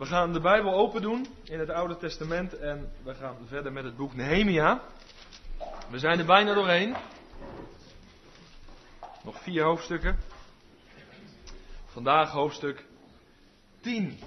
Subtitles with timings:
[0.00, 3.84] We gaan de Bijbel open doen in het Oude Testament en we gaan verder met
[3.84, 4.82] het boek Nehemia.
[5.90, 6.96] We zijn er bijna doorheen.
[9.22, 10.18] Nog vier hoofdstukken.
[11.86, 12.84] Vandaag hoofdstuk
[13.80, 14.18] 10.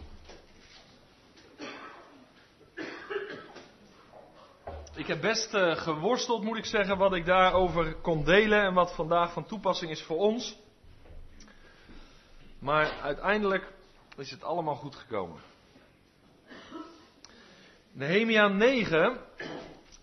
[4.96, 8.96] Ik heb best uh, geworsteld, moet ik zeggen, wat ik daarover kon delen en wat
[8.96, 10.58] vandaag van toepassing is voor ons.
[12.60, 13.74] Maar uiteindelijk
[14.18, 15.52] is het allemaal goed gekomen.
[17.96, 19.18] Nehemia 9,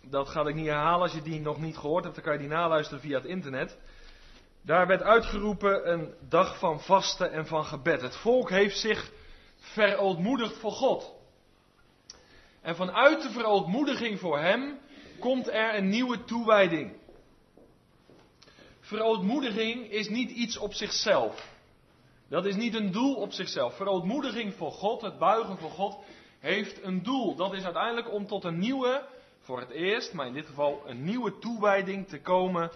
[0.02, 2.38] dat ga ik niet herhalen als je die nog niet gehoord hebt, dan kan je
[2.38, 3.78] die naluisteren via het internet.
[4.62, 8.00] Daar werd uitgeroepen een dag van vasten en van gebed.
[8.00, 9.12] Het volk heeft zich
[9.56, 11.12] verootmoedigd voor God.
[12.60, 14.78] En vanuit de verootmoediging voor Hem
[15.18, 16.96] komt er een nieuwe toewijding.
[18.80, 21.48] Verootmoediging is niet iets op zichzelf.
[22.28, 23.76] Dat is niet een doel op zichzelf.
[23.76, 25.98] Verootmoediging voor God, het buigen voor God,
[26.40, 27.34] heeft een doel.
[27.34, 29.06] Dat is uiteindelijk om tot een nieuwe,
[29.40, 32.70] voor het eerst, maar in dit geval een nieuwe toewijding te komen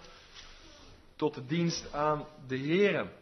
[1.17, 3.13] tot de dienst aan de Heer.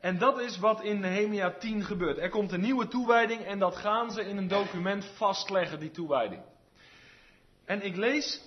[0.00, 2.18] En dat is wat in Nehemia 10 gebeurt.
[2.18, 6.42] Er komt een nieuwe toewijding en dat gaan ze in een document vastleggen, die toewijding.
[7.64, 8.42] En ik lees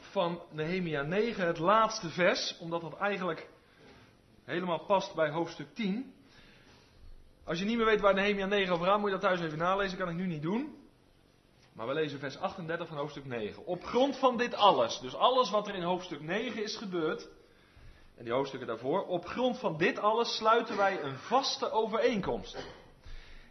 [0.00, 3.48] van Nehemia 9 het laatste vers, omdat dat eigenlijk
[4.44, 6.14] helemaal past bij hoofdstuk 10.
[7.44, 9.58] Als je niet meer weet waar Nehemia 9 over gaat, moet je dat thuis even
[9.58, 9.98] nalezen.
[9.98, 10.78] Kan ik nu niet doen.
[11.72, 13.66] Maar we lezen vers 38 van hoofdstuk 9.
[13.66, 17.28] Op grond van dit alles, dus alles wat er in hoofdstuk 9 is gebeurd,
[18.16, 22.56] en die hoofdstukken daarvoor, op grond van dit alles sluiten wij een vaste overeenkomst.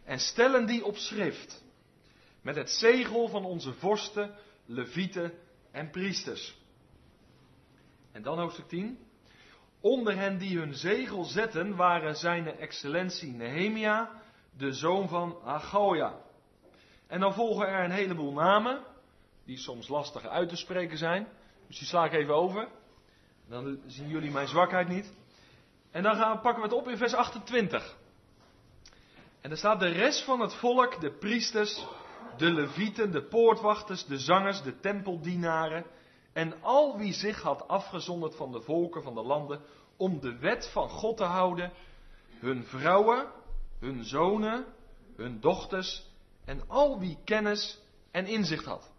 [0.04, 1.64] En stellen die op schrift.
[2.42, 4.34] Met het zegel van onze vorsten,
[4.66, 5.32] levieten
[5.70, 6.58] en priesters.
[8.12, 8.98] En dan hoofdstuk 10.
[9.80, 14.10] Onder hen die hun zegel zetten waren zijn excellentie Nehemia,
[14.56, 16.14] de zoon van Agoya.
[17.06, 18.82] En dan volgen er een heleboel namen,
[19.44, 21.28] die soms lastig uit te spreken zijn.
[21.66, 22.68] Dus die sla ik even over.
[23.48, 25.12] Dan zien jullie mijn zwakheid niet.
[25.90, 27.96] En dan gaan, pakken we het op in vers 28.
[29.40, 31.86] En er staat de rest van het volk, de priesters,
[32.36, 35.84] de levieten, de poortwachters, de zangers, de tempeldienaren
[36.32, 39.60] en al wie zich had afgezonderd van de volken van de landen
[39.96, 41.72] om de wet van God te houden,
[42.38, 43.30] hun vrouwen,
[43.78, 44.64] hun zonen,
[45.16, 46.08] hun dochters
[46.44, 47.80] en al wie kennis
[48.10, 48.90] en inzicht had.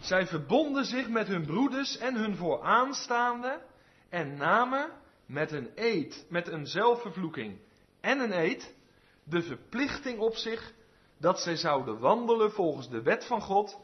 [0.00, 3.62] Zij verbonden zich met hun broeders en hun vooraanstaanden
[4.08, 4.90] en namen
[5.26, 7.58] met een eed, met een zelfvervloeking
[8.00, 8.74] en een eed,
[9.24, 10.72] de verplichting op zich
[11.18, 13.78] dat zij zouden wandelen volgens de wet van God,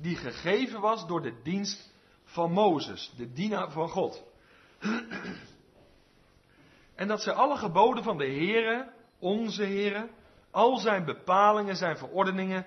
[0.00, 1.92] die gegeven was door de dienst
[2.24, 4.24] van Mozes, de dienaar van God.
[6.94, 10.08] En dat zij alle geboden van de Heere, onze Heere,
[10.50, 12.66] al zijn bepalingen, zijn verordeningen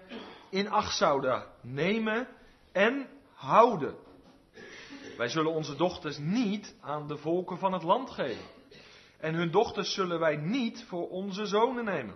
[0.49, 2.27] in acht zouden nemen
[2.71, 3.95] en houden.
[5.17, 8.45] Wij zullen onze dochters niet aan de volken van het land geven.
[9.19, 12.15] En hun dochters zullen wij niet voor onze zonen nemen.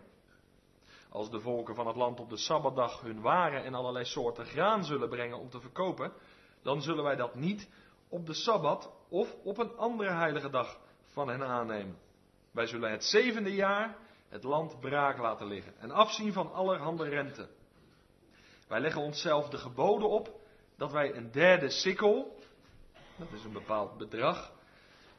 [1.16, 4.86] Als de volken van het land op de Sabbatdag hun waren en allerlei soorten graan
[4.86, 6.12] zullen brengen om te verkopen,
[6.62, 7.70] dan zullen wij dat niet
[8.10, 11.98] op de Sabbat of op een andere heilige dag van hen aannemen.
[12.52, 13.98] Wij zullen het zevende jaar
[14.30, 17.50] het land braak laten liggen en afzien van allerhande rente.
[18.68, 20.40] Wij leggen onszelf de geboden op
[20.78, 22.40] dat wij een derde sikkel,
[23.16, 24.52] dat is een bepaald bedrag.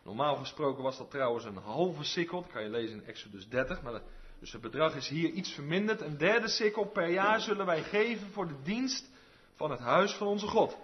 [0.02, 3.82] Normaal gesproken was dat trouwens een halve sikkel, dat kan je lezen in Exodus 30,
[3.82, 4.02] maar
[4.40, 6.00] dus het bedrag is hier iets verminderd.
[6.00, 9.10] Een derde sikkel per jaar zullen wij geven voor de dienst
[9.54, 10.76] van het huis van onze God.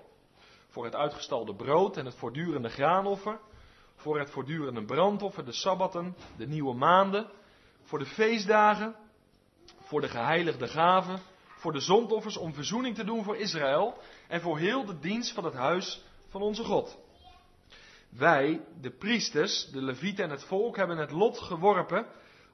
[0.68, 3.38] Voor het uitgestalde brood en het voortdurende graanoffer,
[3.96, 7.30] voor het voortdurende brandoffer, de sabbatten, de nieuwe maanden,
[7.82, 8.96] voor de feestdagen,
[9.80, 11.20] voor de geheiligde gaven,
[11.56, 13.98] voor de zondoffers om verzoening te doen voor Israël
[14.28, 16.98] en voor heel de dienst van het huis van onze God.
[18.08, 22.06] Wij, de priesters, de levieten en het volk, hebben het lot geworpen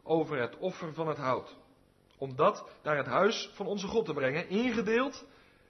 [0.08, 1.56] over het offer van het hout.
[2.18, 5.24] Om dat naar het huis van onze God te brengen, ingedeeld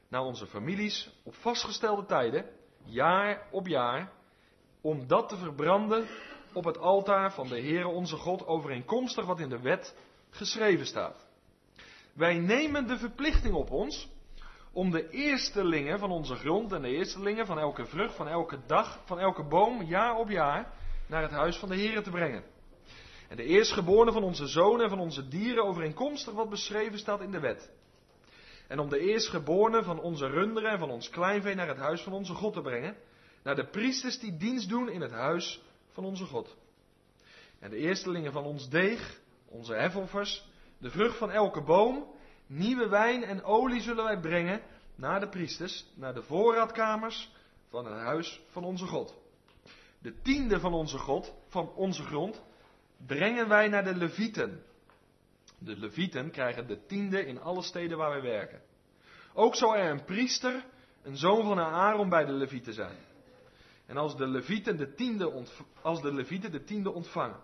[0.09, 2.47] naar onze families op vastgestelde tijden,
[2.85, 4.13] jaar op jaar,
[4.81, 6.07] om dat te verbranden
[6.53, 9.97] op het altaar van de Heere onze God, overeenkomstig wat in de wet
[10.31, 11.27] geschreven staat.
[12.13, 14.09] Wij nemen de verplichting op ons
[14.73, 19.01] om de eerstelingen van onze grond en de eerstelingen van elke vrucht, van elke dag,
[19.05, 20.73] van elke boom, jaar op jaar,
[21.07, 22.45] naar het huis van de Heere te brengen.
[23.29, 27.31] En de eerstgeborene van onze zonen en van onze dieren overeenkomstig wat beschreven staat in
[27.31, 27.71] de wet.
[28.69, 32.13] En om de eerstgeborene van onze runderen en van ons kleinvee naar het huis van
[32.13, 32.97] onze God te brengen.
[33.43, 36.57] Naar de priesters die dienst doen in het huis van onze God.
[37.59, 40.47] En de eerstelingen van ons deeg, onze hefoffers,
[40.79, 42.07] de vrucht van elke boom,
[42.47, 44.63] nieuwe wijn en olie zullen wij brengen
[44.95, 47.31] naar de priesters, naar de voorraadkamers
[47.69, 49.17] van het huis van onze God.
[49.99, 52.43] De tiende van onze God, van onze grond,
[53.07, 54.63] brengen wij naar de levieten.
[55.59, 58.61] De levieten krijgen de tiende in alle steden waar wij werken.
[59.35, 60.65] Ook zal er een priester,
[61.03, 62.97] een zoon van Aaron, bij de levieten zijn.
[63.87, 65.45] En als de levieten de tiende,
[65.83, 67.41] als de levieten de tiende ontvangen.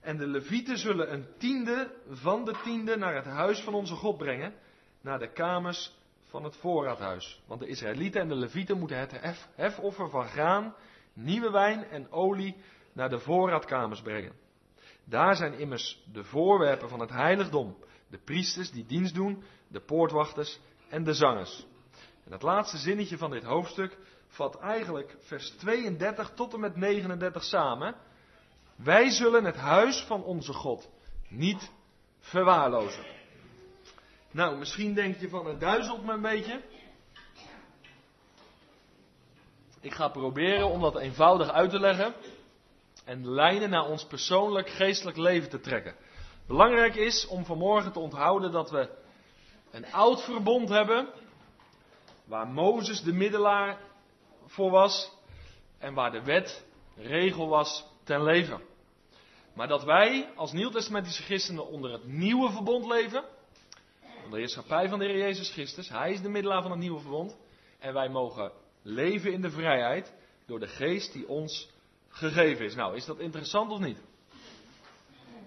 [0.00, 4.16] En de levieten zullen een tiende van de tiende naar het huis van onze God
[4.16, 4.54] brengen,
[5.00, 5.96] naar de kamers
[6.34, 7.42] van het voorraadhuis.
[7.46, 10.74] Want de Israëlieten en de Levieten moeten het hef, hefoffer van graan,
[11.12, 12.56] nieuwe wijn en olie
[12.92, 14.32] naar de voorraadkamers brengen.
[15.04, 17.76] Daar zijn immers de voorwerpen van het heiligdom,
[18.08, 20.58] de priesters die dienst doen, de poortwachters
[20.88, 21.66] en de zangers.
[22.24, 23.98] En het laatste zinnetje van dit hoofdstuk
[24.28, 27.94] vat eigenlijk vers 32 tot en met 39 samen.
[28.76, 30.90] Wij zullen het huis van onze God
[31.28, 31.70] niet
[32.20, 33.04] verwaarlozen.
[34.30, 36.60] Nou, misschien denk je van het duizelt me een beetje.
[39.80, 42.14] Ik ga proberen om dat eenvoudig uit te leggen
[43.04, 45.94] en lijnen naar ons persoonlijk geestelijk leven te trekken.
[46.46, 48.88] Belangrijk is om vanmorgen te onthouden dat we
[49.70, 51.08] een oud verbond hebben,
[52.24, 53.78] waar Mozes de middelaar
[54.46, 55.12] voor was
[55.78, 56.64] en waar de wet
[56.96, 58.60] regel was ten leven.
[59.54, 63.24] Maar dat wij als nieuwtestamentische christenen onder het nieuwe verbond leven,
[64.16, 67.00] onder de heerschappij van de Heer Jezus Christus, Hij is de middelaar van het nieuwe
[67.00, 67.36] verbond,
[67.78, 68.52] en wij mogen
[68.82, 70.12] leven in de vrijheid
[70.46, 71.70] door de geest die ons
[72.14, 72.74] gegeven is.
[72.74, 73.98] Nou, is dat interessant of niet?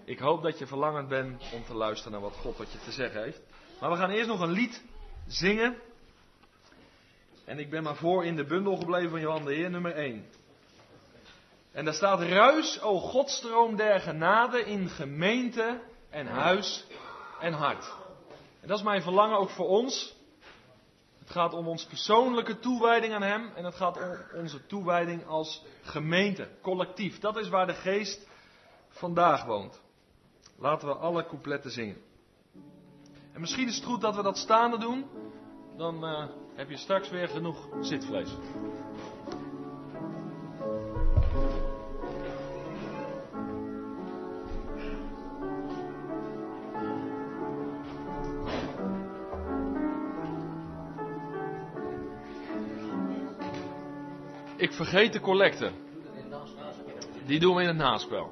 [0.06, 2.92] Ik hoop dat je verlangend bent om te luisteren naar wat God wat je te
[2.92, 3.42] zeggen heeft.
[3.80, 4.84] Maar we gaan eerst nog een lied
[5.28, 5.78] zingen.
[7.46, 10.25] En ik ben maar voor in de bundel gebleven van Johan de Heer, nummer 1.
[11.72, 16.86] En daar staat: Ruis, o Godstroom der genade in gemeente en huis
[17.40, 17.94] en hart.
[18.62, 20.17] En dat is mijn verlangen ook voor ons.
[21.27, 25.63] Het gaat om onze persoonlijke toewijding aan Hem en het gaat om onze toewijding als
[25.81, 27.19] gemeente, collectief.
[27.19, 28.27] Dat is waar de geest
[28.89, 29.81] vandaag woont.
[30.57, 31.97] Laten we alle coupletten zingen.
[33.33, 35.06] En misschien is het goed dat we dat staande doen,
[35.77, 36.25] dan uh,
[36.56, 38.29] heb je straks weer genoeg zitvlees.
[54.77, 55.71] Vergeet de.
[57.25, 58.31] Die doen we in het naspel.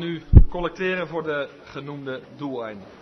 [0.00, 2.99] We nu collecteren voor de genoemde doeleinden.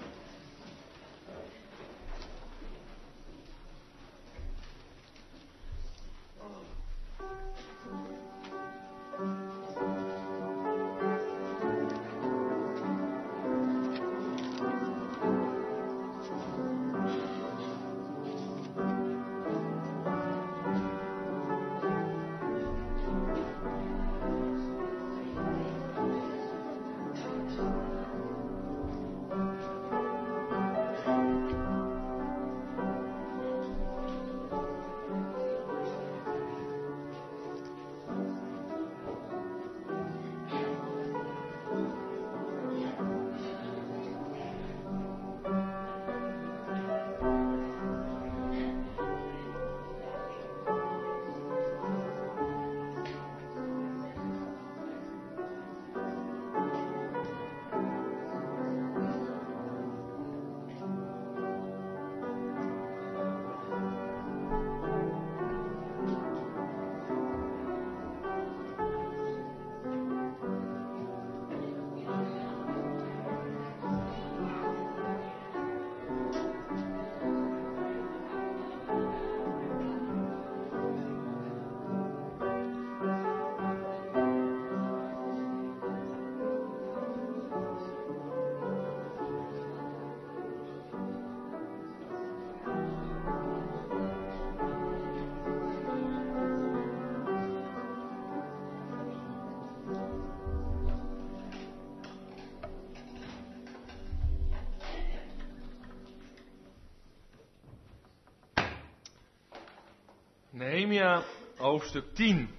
[110.59, 111.23] Nehemia
[111.57, 112.51] hoofdstuk 10.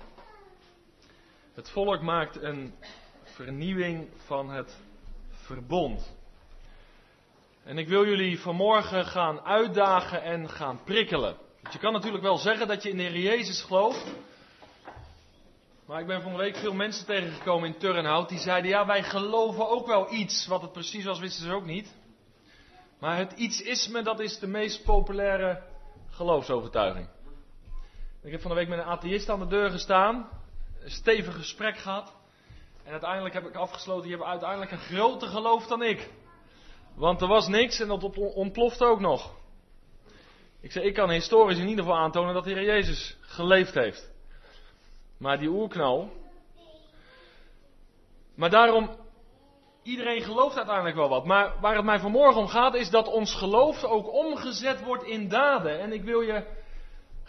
[1.53, 2.73] Het volk maakt een
[3.23, 4.77] vernieuwing van het
[5.31, 6.15] verbond.
[7.63, 11.37] En ik wil jullie vanmorgen gaan uitdagen en gaan prikkelen.
[11.61, 14.05] Want je kan natuurlijk wel zeggen dat je in de Heer Jezus gelooft.
[15.85, 19.03] Maar ik ben van de week veel mensen tegengekomen in Turnhout die zeiden: Ja, wij
[19.03, 20.47] geloven ook wel iets.
[20.47, 21.95] Wat het precies was, wisten ze ook niet.
[22.99, 25.63] Maar het iets-isme, dat is de meest populaire
[26.09, 27.07] geloofsovertuiging.
[28.21, 30.29] Ik heb van de week met een atheïst aan de deur gestaan,
[30.83, 32.13] een stevig gesprek gehad.
[32.83, 36.09] En uiteindelijk heb ik afgesloten, die hebben uiteindelijk een groter geloof dan ik.
[36.95, 39.35] Want er was niks en dat ontplofte ook nog.
[40.61, 44.11] Ik zei, ik kan historisch in ieder geval aantonen dat de Heer Jezus geleefd heeft.
[45.17, 46.11] Maar die oerknal.
[48.35, 48.89] Maar daarom,
[49.83, 51.25] iedereen gelooft uiteindelijk wel wat.
[51.25, 55.29] Maar waar het mij vanmorgen om gaat, is dat ons geloof ook omgezet wordt in
[55.29, 55.79] daden.
[55.79, 56.57] En ik wil je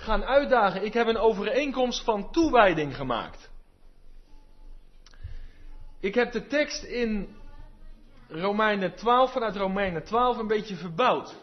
[0.01, 0.85] gaan uitdagen.
[0.85, 3.51] Ik heb een overeenkomst van toewijding gemaakt.
[6.01, 7.37] Ik heb de tekst in
[8.29, 11.35] Romeinen 12, vanuit Romeinen 12, een beetje verbouwd.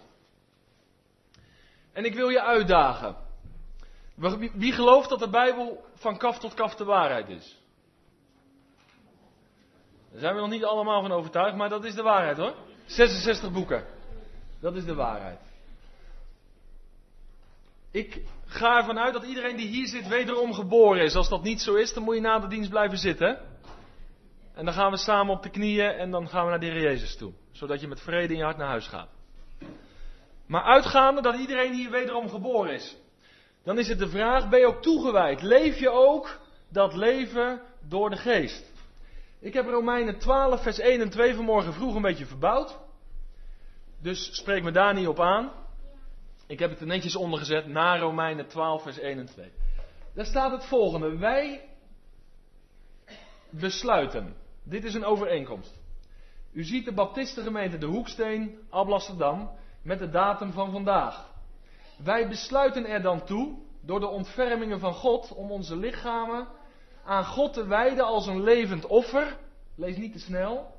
[1.93, 3.15] En ik wil je uitdagen.
[4.53, 7.61] Wie gelooft dat de Bijbel van kaf tot kaf de waarheid is?
[10.11, 12.55] Daar zijn we nog niet allemaal van overtuigd, maar dat is de waarheid hoor.
[12.85, 13.85] 66 boeken.
[14.59, 15.39] Dat is de waarheid.
[17.91, 21.15] Ik ga ervan uit dat iedereen die hier zit wederom geboren is.
[21.15, 23.39] Als dat niet zo is, dan moet je na de dienst blijven zitten.
[24.53, 26.81] En dan gaan we samen op de knieën en dan gaan we naar de Heer
[26.81, 27.33] Jezus toe.
[27.51, 29.09] Zodat je met vrede in je hart naar huis gaat.
[30.45, 32.97] Maar uitgaande dat iedereen hier wederom geboren is.
[33.63, 35.41] Dan is het de vraag, ben je ook toegewijd?
[35.41, 36.39] Leef je ook
[36.69, 38.71] dat leven door de geest?
[39.39, 42.77] Ik heb Romeinen 12 vers 1 en 2 vanmorgen vroeg een beetje verbouwd.
[44.01, 45.51] Dus spreek me daar niet op aan.
[46.47, 49.51] Ik heb het er netjes ondergezet na Romeinen 12, vers 1 en 2.
[50.13, 51.17] Daar staat het volgende.
[51.17, 51.69] Wij
[53.49, 54.35] besluiten.
[54.63, 55.79] Dit is een overeenkomst.
[56.51, 59.51] U ziet de Baptistengemeente De Hoeksteen, Alblasserdam,
[59.81, 61.29] met de datum van vandaag.
[62.03, 66.47] Wij besluiten er dan toe, door de ontfermingen van God, om onze lichamen
[67.05, 69.37] aan God te wijden als een levend offer.
[69.75, 70.75] Lees niet te snel.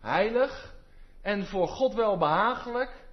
[0.00, 0.74] Heilig
[1.22, 3.03] en voor God wel behagelijk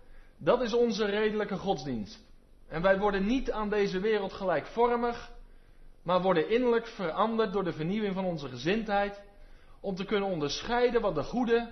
[0.44, 2.20] dat is onze redelijke godsdienst.
[2.68, 5.32] En wij worden niet aan deze wereld gelijkvormig,
[6.04, 9.22] maar worden innerlijk veranderd door de vernieuwing van onze gezindheid,
[9.80, 11.72] om te kunnen onderscheiden wat de goede,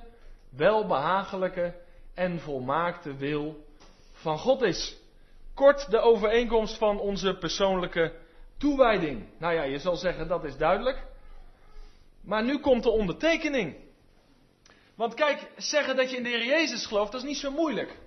[0.49, 1.75] welbehagelijke
[2.13, 3.65] en volmaakte wil
[4.11, 4.97] van God is.
[5.53, 8.13] Kort de overeenkomst van onze persoonlijke
[8.57, 9.25] toewijding.
[9.37, 11.03] Nou ja, je zal zeggen dat is duidelijk.
[12.21, 13.75] Maar nu komt de ondertekening.
[14.95, 17.97] Want kijk, zeggen dat je in de Heer Jezus gelooft, dat is niet zo moeilijk.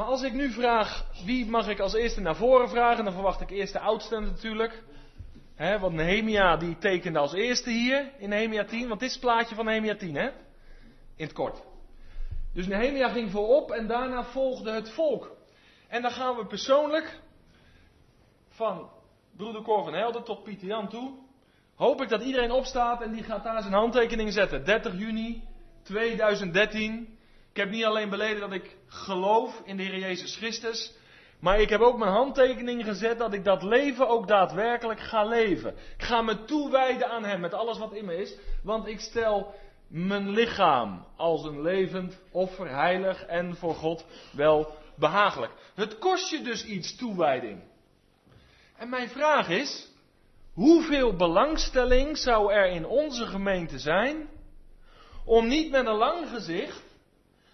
[0.00, 3.40] Maar als ik nu vraag, wie mag ik als eerste naar voren vragen, dan verwacht
[3.40, 4.82] ik eerst de oudste natuurlijk.
[5.54, 8.88] Hè, want Nehemia die tekende als eerste hier in Nehemia 10.
[8.88, 10.26] Want dit is het plaatje van Nehemia 10, hè?
[11.16, 11.62] In het kort.
[12.54, 15.36] Dus Nehemia ging voorop en daarna volgde het volk.
[15.88, 17.20] En dan gaan we persoonlijk
[18.48, 18.90] van
[19.36, 21.12] broeder Cor van Helden tot Pieter Jan toe.
[21.74, 24.64] Hoop ik dat iedereen opstaat en die gaat daar zijn handtekening zetten.
[24.64, 25.42] 30 juni
[25.82, 27.18] 2013.
[27.50, 30.98] Ik heb niet alleen beleden dat ik geloof in de Heer Jezus Christus.
[31.40, 35.74] Maar ik heb ook mijn handtekening gezet dat ik dat leven ook daadwerkelijk ga leven.
[35.96, 38.36] Ik ga me toewijden aan Hem met alles wat in me is.
[38.62, 39.54] Want ik stel
[39.88, 45.52] mijn lichaam als een levend offer, heilig en voor God wel behagelijk.
[45.74, 47.62] Het kost je dus iets toewijding.
[48.76, 49.88] En mijn vraag is,
[50.54, 54.28] hoeveel belangstelling zou er in onze gemeente zijn
[55.24, 56.89] om niet met een lang gezicht,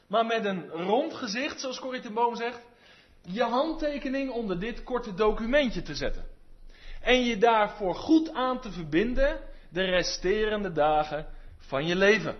[0.06, 2.60] maar met een rond gezicht, zoals Corrie ten Boom zegt,
[3.22, 6.26] je handtekening onder dit korte documentje te zetten.
[7.00, 11.26] En je daarvoor goed aan te verbinden de resterende dagen
[11.58, 12.36] van je leven.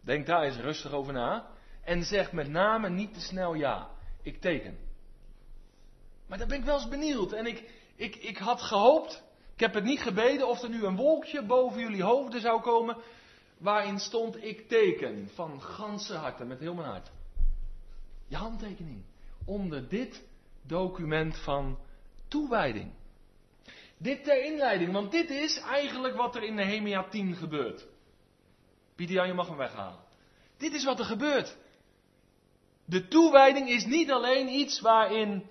[0.00, 1.46] Denk daar eens rustig over na.
[1.84, 3.90] En zeg met name niet te snel ja.
[4.22, 4.78] Ik teken.
[6.26, 7.32] Maar dan ben ik wel eens benieuwd.
[7.32, 9.22] En ik, ik, ik had gehoopt,
[9.54, 12.96] ik heb het niet gebeden, of er nu een wolkje boven jullie hoofden zou komen.
[13.58, 17.10] Waarin stond ik teken van ganse harte, met heel mijn hart.
[18.26, 19.04] Je handtekening.
[19.44, 20.22] Onder dit
[20.62, 21.78] document van
[22.28, 22.92] toewijding.
[23.98, 27.86] Dit ter inleiding, want dit is eigenlijk wat er in Nehemia 10 gebeurt.
[28.94, 30.00] Pieter Jan, je mag hem weghalen.
[30.56, 31.56] Dit is wat er gebeurt.
[32.84, 35.46] De toewijding is niet alleen iets waarin,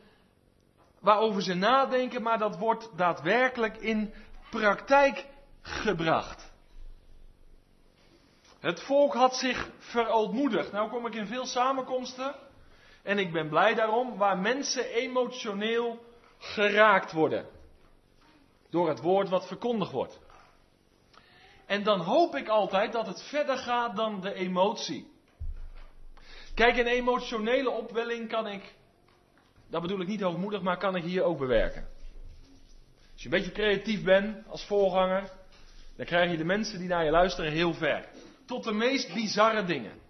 [1.00, 4.14] waarover ze nadenken, maar dat wordt daadwerkelijk in
[4.50, 5.26] praktijk
[5.62, 6.53] gebracht.
[8.64, 10.72] Het volk had zich verootmoedigd.
[10.72, 12.36] Nou kom ik in veel samenkomsten,
[13.02, 16.06] en ik ben blij daarom, waar mensen emotioneel
[16.38, 17.46] geraakt worden.
[18.70, 20.20] Door het woord wat verkondigd wordt.
[21.66, 25.12] En dan hoop ik altijd dat het verder gaat dan de emotie.
[26.56, 28.76] Kijk, een emotionele opwelling kan ik,
[29.70, 31.88] dat bedoel ik niet hoogmoedig, maar kan ik hier ook bewerken.
[33.14, 35.32] Als je een beetje creatief bent als voorganger,
[35.96, 38.13] dan krijg je de mensen die naar je luisteren heel ver.
[38.46, 40.02] Tot de meest bizarre dingen.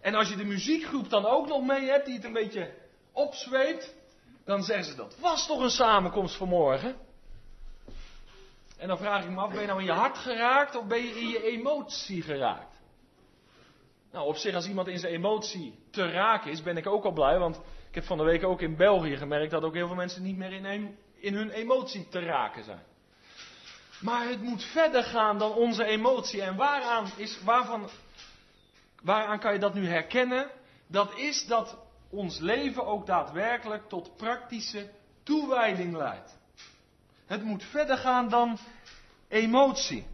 [0.00, 2.74] En als je de muziekgroep dan ook nog mee hebt, die het een beetje
[3.12, 3.94] opzweept,
[4.44, 6.96] dan zeggen ze dat was toch een samenkomst vanmorgen?
[8.76, 11.02] En dan vraag ik me af, ben je nou in je hart geraakt of ben
[11.02, 12.78] je in je emotie geraakt?
[14.12, 17.12] Nou, op zich als iemand in zijn emotie te raken is, ben ik ook al
[17.12, 17.56] blij, want
[17.88, 20.36] ik heb van de week ook in België gemerkt dat ook heel veel mensen niet
[20.36, 22.82] meer in, in hun emotie te raken zijn.
[24.00, 26.42] Maar het moet verder gaan dan onze emotie.
[26.42, 27.88] En waaraan, is, waarvan,
[29.02, 30.50] waaraan kan je dat nu herkennen?
[30.86, 31.78] Dat is dat
[32.10, 34.90] ons leven ook daadwerkelijk tot praktische
[35.22, 36.38] toewijding leidt.
[37.26, 38.58] Het moet verder gaan dan
[39.28, 40.06] emotie.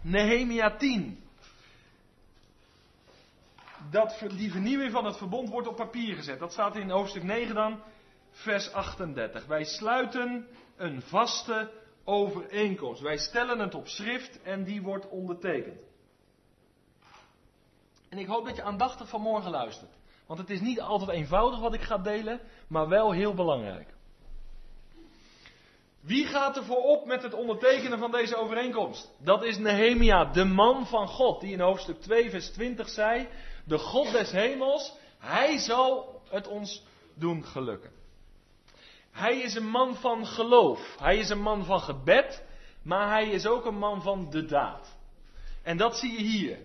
[0.00, 1.22] Nehemia 10.
[3.90, 6.38] Dat, die vernieuwing van het verbond wordt op papier gezet.
[6.38, 7.82] Dat staat in hoofdstuk 9 dan,
[8.30, 9.46] vers 38.
[9.46, 11.70] Wij sluiten een vaste
[12.04, 13.00] overeenkomst.
[13.00, 15.80] Wij stellen het op schrift en die wordt ondertekend.
[18.08, 19.92] En ik hoop dat je aandachtig vanmorgen luistert.
[20.26, 23.94] Want het is niet altijd eenvoudig wat ik ga delen, maar wel heel belangrijk.
[26.00, 29.10] Wie gaat er voorop met het ondertekenen van deze overeenkomst?
[29.18, 33.28] Dat is Nehemia, de man van God, die in hoofdstuk 2, vers 20 zei:
[33.64, 37.90] De God des hemels, hij zal het ons doen gelukken.
[39.14, 42.42] Hij is een man van geloof, hij is een man van gebed,
[42.82, 44.96] maar hij is ook een man van de daad.
[45.62, 46.58] En dat zie je hier.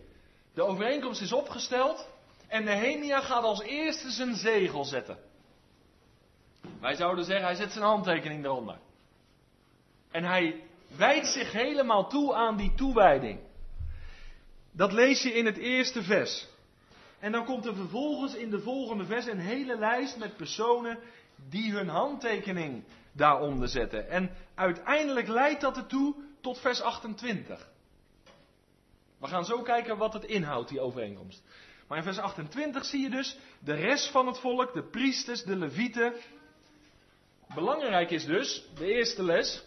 [0.53, 2.07] De overeenkomst is opgesteld
[2.47, 5.17] en Nehemia gaat als eerste zijn zegel zetten.
[6.79, 8.77] Wij zouden zeggen, hij zet zijn handtekening eronder.
[10.11, 10.63] En hij
[10.97, 13.39] wijdt zich helemaal toe aan die toewijding.
[14.71, 16.47] Dat lees je in het eerste vers.
[17.19, 20.99] En dan komt er vervolgens in de volgende vers een hele lijst met personen
[21.49, 24.09] die hun handtekening daaronder zetten.
[24.09, 27.69] En uiteindelijk leidt dat ertoe tot vers 28.
[29.17, 31.43] We gaan zo kijken wat het inhoudt, die overeenkomst.
[31.87, 35.55] Maar in vers 28 zie je dus de rest van het volk, de priesters, de
[35.55, 36.13] levieten.
[37.55, 39.63] Belangrijk is dus, de eerste les,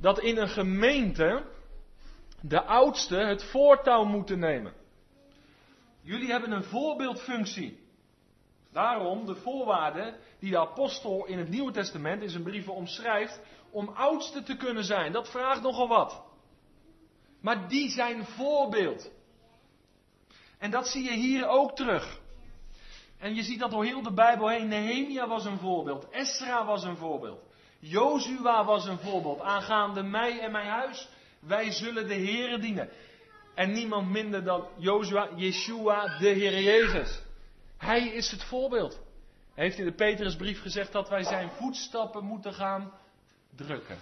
[0.00, 1.44] dat in een gemeente
[2.40, 4.72] de oudste het voortouw moeten nemen.
[6.00, 7.81] Jullie hebben een voorbeeldfunctie.
[8.72, 13.88] Daarom de voorwaarden die de apostel in het Nieuwe Testament in zijn brieven omschrijft om
[13.88, 15.12] oudste te kunnen zijn.
[15.12, 16.22] Dat vraagt nogal wat.
[17.40, 19.10] Maar die zijn voorbeeld.
[20.58, 22.20] En dat zie je hier ook terug.
[23.18, 24.68] En je ziet dat door heel de Bijbel heen.
[24.68, 26.08] Nehemia was een voorbeeld.
[26.10, 27.40] Esra was een voorbeeld.
[27.78, 29.40] Jozua was een voorbeeld.
[29.40, 31.08] Aangaande mij en mijn huis,
[31.40, 32.90] wij zullen de Here dienen.
[33.54, 37.22] En niemand minder dan Jozua, Yeshua, de Heer Jezus.
[37.82, 39.00] Hij is het voorbeeld.
[39.54, 42.92] Hij heeft in de Petrusbrief gezegd dat wij zijn voetstappen moeten gaan
[43.56, 43.98] drukken.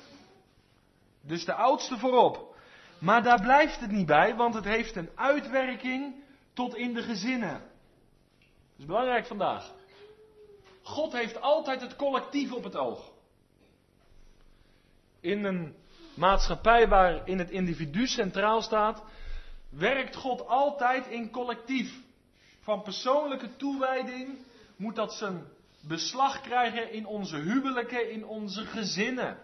[1.20, 2.56] Dus de oudste voorop.
[2.98, 6.14] Maar daar blijft het niet bij, want het heeft een uitwerking
[6.52, 7.52] tot in de gezinnen.
[7.52, 9.72] Dat is belangrijk vandaag.
[10.82, 13.12] God heeft altijd het collectief op het oog.
[15.20, 15.74] In een
[16.14, 19.02] maatschappij waarin het individu centraal staat,
[19.68, 22.08] werkt God altijd in collectief.
[22.70, 24.38] Van persoonlijke toewijding
[24.76, 25.46] moet dat zijn
[25.80, 29.38] beslag krijgen in onze huwelijken, in onze gezinnen.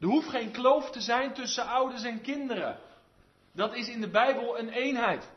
[0.00, 2.78] Er hoeft geen kloof te zijn tussen ouders en kinderen.
[3.52, 5.28] Dat is in de Bijbel een eenheid.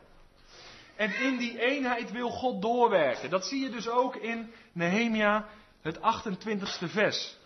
[0.96, 3.30] En in die eenheid wil God doorwerken.
[3.30, 5.48] Dat zie je dus ook in Nehemia,
[5.80, 7.36] het 28ste vers.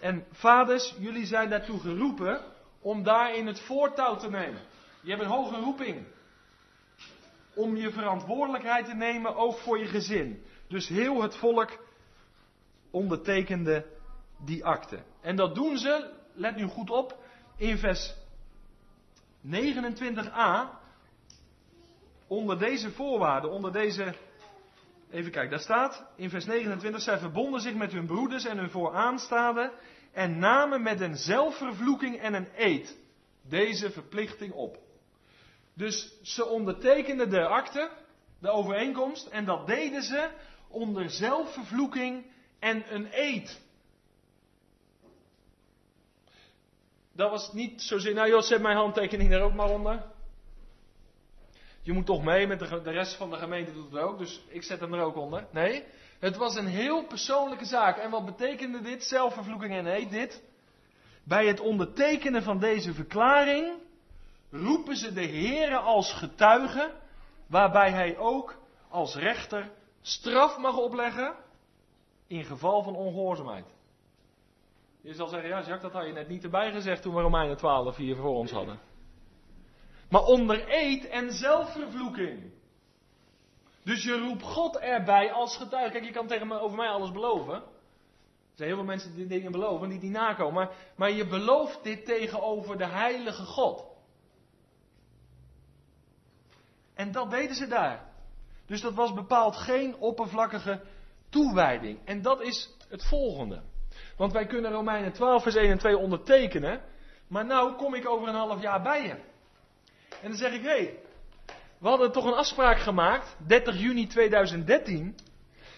[0.00, 2.44] En vaders, jullie zijn daartoe geroepen
[2.80, 4.60] om daarin het voortouw te nemen.
[5.00, 6.06] Je hebt een hoge roeping.
[7.54, 10.42] Om je verantwoordelijkheid te nemen, ook voor je gezin.
[10.68, 11.78] Dus heel het volk
[12.90, 13.86] ondertekende
[14.44, 15.02] die akte.
[15.20, 17.18] En dat doen ze, let nu goed op,
[17.56, 18.14] in vers
[19.46, 20.78] 29a.
[22.26, 24.14] Onder deze voorwaarden, onder deze.
[25.10, 28.70] Even kijken, daar staat in vers 29: zij verbonden zich met hun broeders en hun
[28.70, 29.72] vooraanstaanden.
[30.12, 32.98] En namen met een zelfvervloeking en een eed
[33.42, 34.78] deze verplichting op.
[35.80, 37.90] Dus ze ondertekenden de akte,
[38.38, 40.30] de overeenkomst, en dat deden ze
[40.68, 42.26] onder zelfvervloeking
[42.58, 43.60] en een eed.
[47.12, 50.02] Dat was niet zozeer, nou joh, zet mijn handtekening er ook maar onder.
[51.82, 54.44] Je moet toch mee, met de, de rest van de gemeente doet het ook, dus
[54.48, 55.46] ik zet hem er ook onder.
[55.52, 55.84] Nee,
[56.18, 57.96] het was een heel persoonlijke zaak.
[57.96, 60.42] En wat betekende dit, zelfvervloeking en eed, dit?
[61.24, 63.88] Bij het ondertekenen van deze verklaring
[64.50, 66.92] roepen ze de Heere als getuige,
[67.46, 68.58] waarbij hij ook
[68.88, 71.34] als rechter straf mag opleggen
[72.26, 73.66] in geval van ongehoorzaamheid.
[75.00, 77.56] Je zal zeggen, ja Jacques, dat had je net niet erbij gezegd toen we Romeinen
[77.56, 78.80] 12 hier voor ons hadden.
[80.10, 82.52] Maar onder eed en zelfvervloeking.
[83.84, 85.92] Dus je roept God erbij als getuige.
[85.92, 87.54] Kijk, je kan tegen me, over mij alles beloven.
[87.54, 87.62] Er
[88.54, 90.54] zijn heel veel mensen die dingen beloven, die niet nakomen.
[90.54, 93.89] Maar, maar je belooft dit tegenover de heilige God.
[97.00, 98.04] En dat deden ze daar.
[98.66, 100.80] Dus dat was bepaald geen oppervlakkige
[101.28, 101.98] toewijding.
[102.04, 103.62] En dat is het volgende.
[104.16, 106.80] Want wij kunnen Romeinen 12, vers 1 en 2 ondertekenen.
[107.28, 109.14] Maar nou kom ik over een half jaar bij je.
[110.22, 110.98] En dan zeg ik, hé, hey,
[111.78, 115.16] we hadden toch een afspraak gemaakt, 30 juni 2013.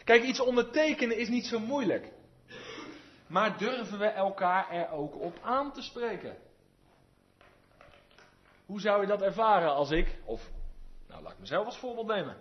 [0.04, 2.12] Kijk, iets ondertekenen is niet zo moeilijk.
[3.26, 6.37] Maar durven we elkaar er ook op aan te spreken?
[8.66, 10.50] Hoe zou je dat ervaren als ik, of
[11.12, 12.37] nou laat ik mezelf als voorbeeld nemen.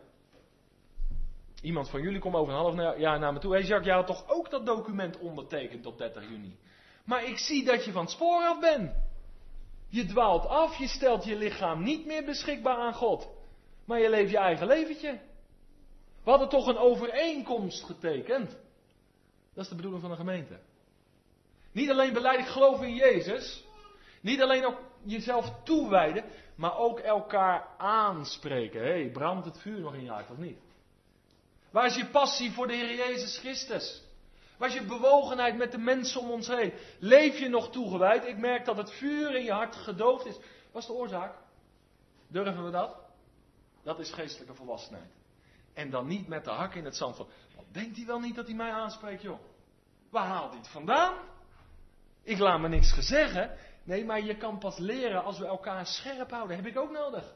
[1.62, 3.52] Iemand van jullie komt over een half jaar naar me toe.
[3.52, 6.58] Hé hey Jacques, jij had toch ook dat document ondertekend op 30 juni?
[7.06, 8.92] Maar ik zie dat je van het spoor af bent.
[9.88, 13.30] Je dwaalt af, je stelt je lichaam niet meer beschikbaar aan God.
[13.86, 15.20] Maar je leeft je eigen leventje.
[16.24, 18.50] We hadden toch een overeenkomst getekend.
[19.54, 20.60] Dat is de bedoeling van de gemeente.
[21.72, 23.66] Niet alleen beleid ik geloof in Jezus.
[24.22, 26.24] Niet alleen ook jezelf toewijden.
[26.62, 28.82] Maar ook elkaar aanspreken.
[28.82, 30.58] Hé, brandt het vuur nog in je hart of niet?
[31.71, 34.04] Waar is je passie voor de Heer Jezus Christus?
[34.58, 36.74] Waar is je bewogenheid met de mensen om ons heen?
[37.00, 38.26] Leef je nog toegewijd?
[38.26, 40.38] Ik merk dat het vuur in je hart gedoofd is.
[40.71, 41.36] Wat is de oorzaak?
[42.28, 42.95] Durven we dat?
[43.84, 45.12] Dat is geestelijke volwassenheid.
[45.74, 48.36] En dan niet met de hak in het zand van, wat denkt hij wel niet
[48.36, 49.39] dat hij mij aanspreekt, joh?
[50.10, 51.13] Waar haalt hij het vandaan?
[52.24, 53.58] Ik laat me niks gezeggen.
[53.84, 56.56] Nee, maar je kan pas leren als we elkaar scherp houden.
[56.56, 57.34] Heb ik ook nodig.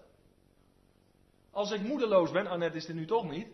[1.52, 3.48] Als ik moedeloos ben, Annette is er nu toch niet.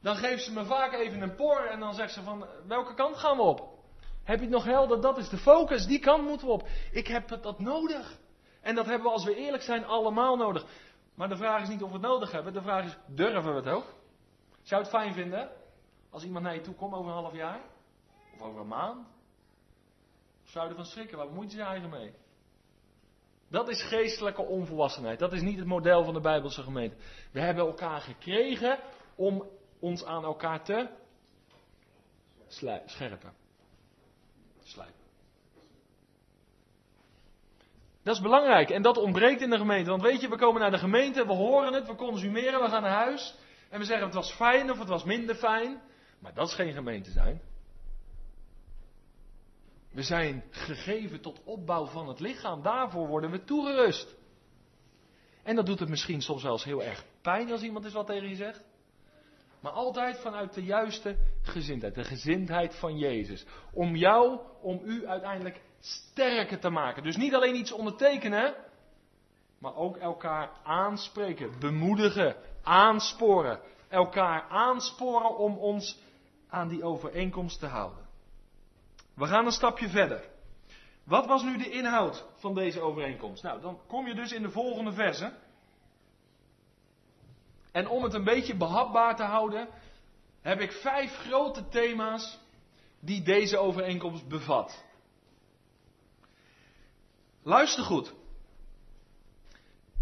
[0.00, 3.16] Dan geeft ze me vaak even een por en dan zegt ze van, welke kant
[3.16, 3.74] gaan we op?
[4.22, 5.00] Heb je het nog helder?
[5.00, 6.68] Dat is de focus, die kant moeten we op.
[6.92, 8.18] Ik heb dat nodig.
[8.60, 10.66] En dat hebben we als we eerlijk zijn allemaal nodig.
[11.14, 12.52] Maar de vraag is niet of we het nodig hebben.
[12.52, 13.94] De vraag is, durven we het ook?
[14.62, 15.50] Zou je het fijn vinden
[16.10, 17.60] als iemand naar je toe komt over een half jaar?
[18.34, 19.06] Of over een maand?
[20.54, 21.18] Of zou je ervan schrikken?
[21.18, 22.12] Waar bemoeit je je eigen mee?
[23.48, 25.18] Dat is geestelijke onvolwassenheid.
[25.18, 26.96] Dat is niet het model van de Bijbelse gemeente.
[27.32, 28.78] We hebben elkaar gekregen
[29.14, 30.88] om ons aan elkaar te
[32.86, 33.32] scherpen.
[34.62, 35.02] Slijpen.
[38.02, 39.90] Dat is belangrijk en dat ontbreekt in de gemeente.
[39.90, 42.82] Want weet je, we komen naar de gemeente, we horen het, we consumeren, we gaan
[42.82, 43.34] naar huis.
[43.70, 45.82] En we zeggen het was fijn of het was minder fijn.
[46.18, 47.40] Maar dat is geen gemeente zijn.
[49.94, 52.62] We zijn gegeven tot opbouw van het lichaam.
[52.62, 54.14] Daarvoor worden we toegerust.
[55.42, 58.06] En dat doet het misschien soms wel eens heel erg pijn als iemand eens wat
[58.06, 58.64] tegen je zegt.
[59.60, 61.94] Maar altijd vanuit de juiste gezindheid.
[61.94, 63.46] De gezindheid van Jezus.
[63.72, 67.02] Om jou, om u uiteindelijk sterker te maken.
[67.02, 68.54] Dus niet alleen iets ondertekenen.
[69.58, 71.58] Maar ook elkaar aanspreken.
[71.60, 72.36] Bemoedigen.
[72.62, 73.60] Aansporen.
[73.88, 75.98] Elkaar aansporen om ons
[76.48, 78.03] aan die overeenkomst te houden.
[79.14, 80.32] We gaan een stapje verder.
[81.04, 83.42] Wat was nu de inhoud van deze overeenkomst?
[83.42, 85.32] Nou, dan kom je dus in de volgende verse.
[87.72, 89.68] En om het een beetje behapbaar te houden,
[90.40, 92.38] heb ik vijf grote thema's
[93.00, 94.84] die deze overeenkomst bevat.
[97.42, 98.14] Luister goed.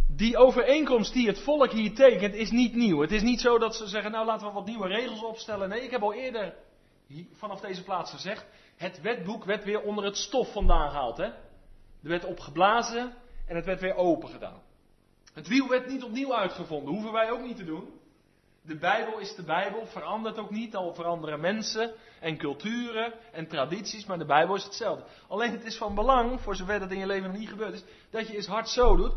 [0.09, 3.01] Die overeenkomst die het volk hier tekent is niet nieuw.
[3.01, 5.69] Het is niet zo dat ze zeggen, nou laten we wat nieuwe regels opstellen.
[5.69, 6.55] Nee, ik heb al eerder
[7.33, 8.47] vanaf deze plaats gezegd,
[8.83, 11.17] het wetboek werd weer onder het stof vandaan gehaald.
[11.17, 11.25] Hè?
[11.25, 13.15] Er werd opgeblazen
[13.47, 14.63] en het werd weer open gedaan.
[15.33, 18.01] Het wiel werd niet opnieuw uitgevonden, hoeven wij ook niet te doen.
[18.63, 24.07] De Bijbel is de Bijbel, verandert ook niet, al veranderen mensen en culturen en tradities,
[24.07, 25.05] maar de Bijbel is hetzelfde.
[25.29, 27.85] Alleen het is van belang, voor zover dat in je leven nog niet gebeurd is,
[28.11, 29.13] dat je eens hard zo doet.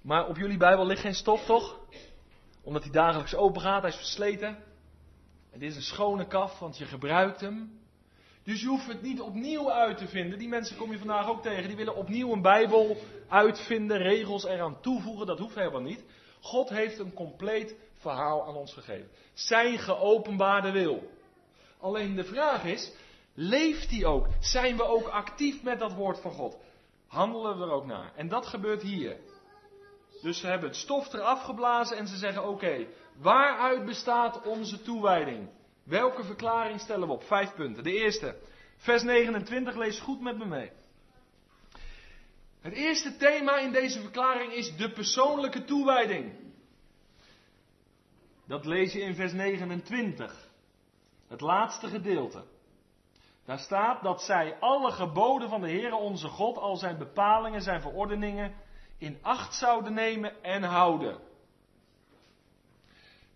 [0.00, 1.78] Maar op jullie Bijbel ligt geen stof, toch?
[2.62, 4.48] Omdat hij dagelijks open gaat, hij is versleten.
[5.52, 7.85] En dit is een schone kaf, want je gebruikt hem.
[8.46, 10.38] Dus je hoeft het niet opnieuw uit te vinden.
[10.38, 11.66] Die mensen kom je vandaag ook tegen.
[11.66, 12.96] Die willen opnieuw een Bijbel
[13.28, 15.26] uitvinden, regels eraan toevoegen.
[15.26, 16.04] Dat hoeft helemaal niet.
[16.40, 19.08] God heeft een compleet verhaal aan ons gegeven.
[19.34, 21.10] Zijn geopenbaarde wil.
[21.80, 22.92] Alleen de vraag is,
[23.34, 24.26] leeft die ook?
[24.40, 26.56] Zijn we ook actief met dat woord van God?
[27.06, 28.12] Handelen we er ook naar?
[28.16, 29.16] En dat gebeurt hier.
[30.22, 32.86] Dus ze hebben het stof eraf geblazen en ze zeggen: Oké,
[33.18, 35.48] waaruit bestaat onze toewijding?
[35.86, 37.22] Welke verklaring stellen we op?
[37.22, 37.84] Vijf punten.
[37.84, 38.36] De eerste,
[38.76, 40.70] vers 29, lees goed met me mee.
[42.60, 46.32] Het eerste thema in deze verklaring is de persoonlijke toewijding.
[48.46, 50.48] Dat lees je in vers 29.
[51.28, 52.44] Het laatste gedeelte.
[53.44, 57.80] Daar staat dat zij alle geboden van de Heere onze God, al zijn bepalingen, zijn
[57.80, 58.54] verordeningen,
[58.98, 61.18] in acht zouden nemen en houden.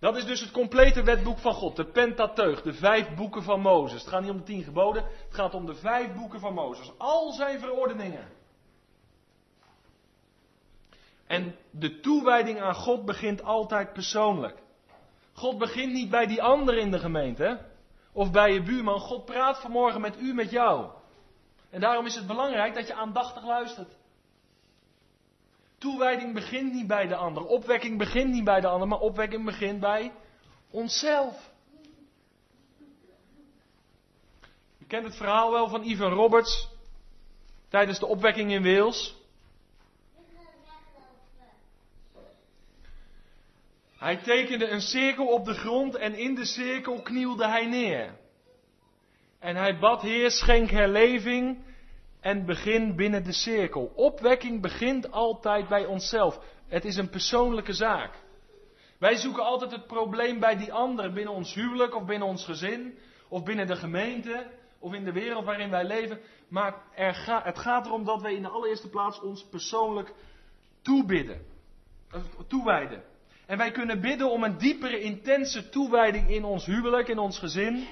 [0.00, 4.00] Dat is dus het complete wetboek van God, de Pentateuch, de vijf boeken van Mozes.
[4.00, 6.90] Het gaat niet om de tien geboden, het gaat om de vijf boeken van Mozes.
[6.98, 8.28] Al zijn verordeningen.
[11.26, 14.62] En de toewijding aan God begint altijd persoonlijk.
[15.32, 17.60] God begint niet bij die ander in de gemeente,
[18.12, 19.00] of bij je buurman.
[19.00, 20.90] God praat vanmorgen met u, met jou.
[21.70, 23.99] En daarom is het belangrijk dat je aandachtig luistert.
[25.80, 27.44] Toewijding begint niet bij de ander.
[27.46, 30.12] Opwekking begint niet bij de ander, maar opwekking begint bij
[30.70, 31.50] onszelf.
[34.78, 36.68] Je kent het verhaal wel van Ivan Roberts
[37.68, 39.16] tijdens de opwekking in Wales.
[43.96, 48.18] Hij tekende een cirkel op de grond en in de cirkel knielde hij neer.
[49.38, 51.58] En hij bad Heer, schenk herleving
[52.20, 53.92] en begin binnen de cirkel.
[53.94, 56.40] Opwekking begint altijd bij onszelf.
[56.68, 58.14] Het is een persoonlijke zaak.
[58.98, 62.98] Wij zoeken altijd het probleem bij die ander, binnen ons huwelijk of binnen ons gezin
[63.28, 64.46] of binnen de gemeente
[64.78, 66.20] of in de wereld waarin wij leven.
[66.48, 70.14] Maar er het gaat erom dat wij in de allereerste plaats ons persoonlijk
[70.82, 71.40] toebidden,
[72.10, 73.02] eh, toewijden.
[73.46, 77.86] En wij kunnen bidden om een diepere, intense toewijding in ons huwelijk, in ons gezin,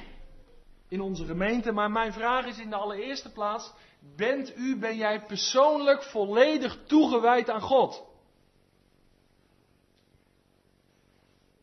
[0.89, 1.73] in onze gemeente.
[1.73, 3.73] Maar mijn vraag is in de allereerste plaats:
[4.17, 8.07] Bent u, ben jij persoonlijk volledig toegewijd aan God?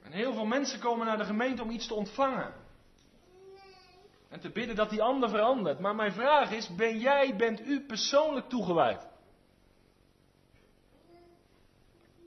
[0.03, 2.53] En heel veel mensen komen naar de gemeente om iets te ontvangen.
[4.29, 5.79] En te bidden dat die ander verandert.
[5.79, 9.07] Maar mijn vraag is, ben jij, bent u persoonlijk toegewijd?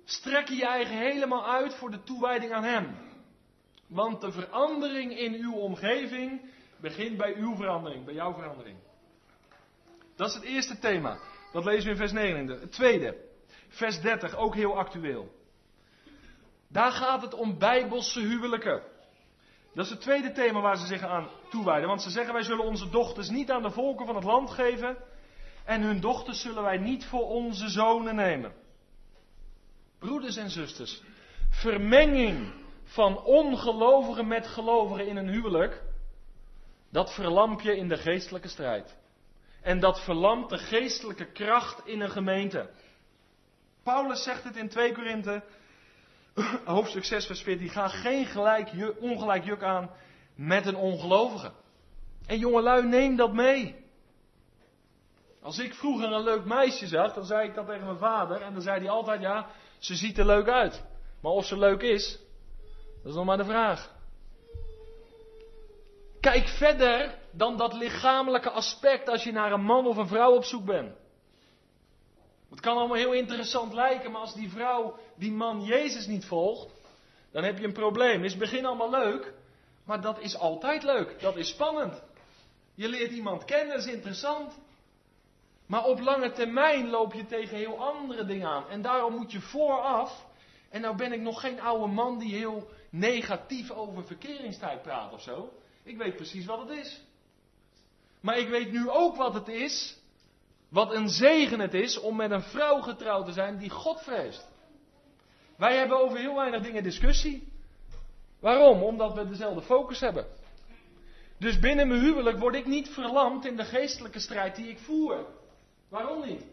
[0.05, 2.97] Strek je je eigen helemaal uit voor de toewijding aan Hem.
[3.87, 6.51] Want de verandering in uw omgeving
[6.81, 8.79] begint bij uw verandering, bij jouw verandering.
[10.19, 11.19] Dat is het eerste thema.
[11.53, 12.61] Dat lezen we in vers 29.
[12.61, 13.17] Het tweede,
[13.69, 15.33] vers 30, ook heel actueel.
[16.69, 18.83] Daar gaat het om bijbelse huwelijken.
[19.75, 21.89] Dat is het tweede thema waar ze zich aan toewijden.
[21.89, 24.97] Want ze zeggen wij zullen onze dochters niet aan de volken van het land geven.
[25.65, 28.53] En hun dochters zullen wij niet voor onze zonen nemen.
[29.99, 31.03] Broeders en zusters,
[31.51, 32.53] vermenging
[32.85, 35.83] van ongelovigen met gelovigen in een huwelijk,
[36.91, 38.97] dat verlamp je in de geestelijke strijd.
[39.63, 42.71] En dat verlamt de geestelijke kracht in een gemeente.
[43.83, 45.43] Paulus zegt het in 2 Korinthe,
[46.65, 47.69] hoofdstuk 6, vers 14.
[47.69, 49.91] Ga geen gelijk, ongelijk juk aan
[50.35, 51.53] met een ongelovige.
[52.27, 53.87] En jongelui, neem dat mee.
[55.43, 58.43] Als ik vroeger een leuk meisje zag, dan zei ik dat tegen mijn vader.
[58.43, 60.85] En dan zei hij altijd, ja, ze ziet er leuk uit.
[61.21, 62.19] Maar of ze leuk is,
[63.03, 63.97] dat is nog maar de vraag.
[66.21, 70.45] Kijk verder dan dat lichamelijke aspect als je naar een man of een vrouw op
[70.45, 70.97] zoek bent.
[72.51, 76.69] Het kan allemaal heel interessant lijken, maar als die vrouw die man Jezus niet volgt,
[77.33, 78.25] dan heb je een probleem.
[78.25, 79.33] Is het begin allemaal leuk,
[79.85, 81.21] maar dat is altijd leuk.
[81.21, 82.03] Dat is spannend.
[82.75, 84.59] Je leert iemand kennen, dat is interessant.
[85.67, 88.69] Maar op lange termijn loop je tegen heel andere dingen aan.
[88.69, 90.27] En daarom moet je vooraf.
[90.71, 95.23] En nou ben ik nog geen oude man die heel negatief over verkeringstijd praat of
[95.23, 95.53] zo.
[95.83, 97.07] Ik weet precies wat het is.
[98.21, 99.97] Maar ik weet nu ook wat het is.
[100.69, 104.49] Wat een zegen het is om met een vrouw getrouwd te zijn die God vreest.
[105.57, 107.49] Wij hebben over heel weinig dingen discussie.
[108.41, 108.83] Waarom?
[108.83, 110.27] Omdat we dezelfde focus hebben.
[111.39, 115.27] Dus binnen mijn huwelijk word ik niet verlamd in de geestelijke strijd die ik voer.
[115.89, 116.45] Waarom niet?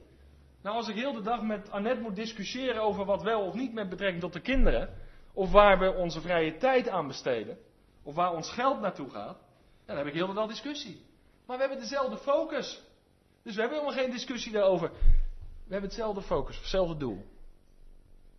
[0.61, 3.73] Nou, als ik heel de dag met Annette moet discussiëren over wat wel of niet
[3.73, 4.89] met betrekking tot de kinderen,
[5.33, 7.57] of waar we onze vrije tijd aan besteden,
[8.03, 9.37] of waar ons geld naartoe gaat,
[9.85, 11.01] dan heb ik heel de dag discussie.
[11.45, 12.81] Maar we hebben dezelfde focus.
[13.43, 14.91] Dus we hebben helemaal geen discussie daarover.
[15.65, 17.25] We hebben hetzelfde focus, hetzelfde doel.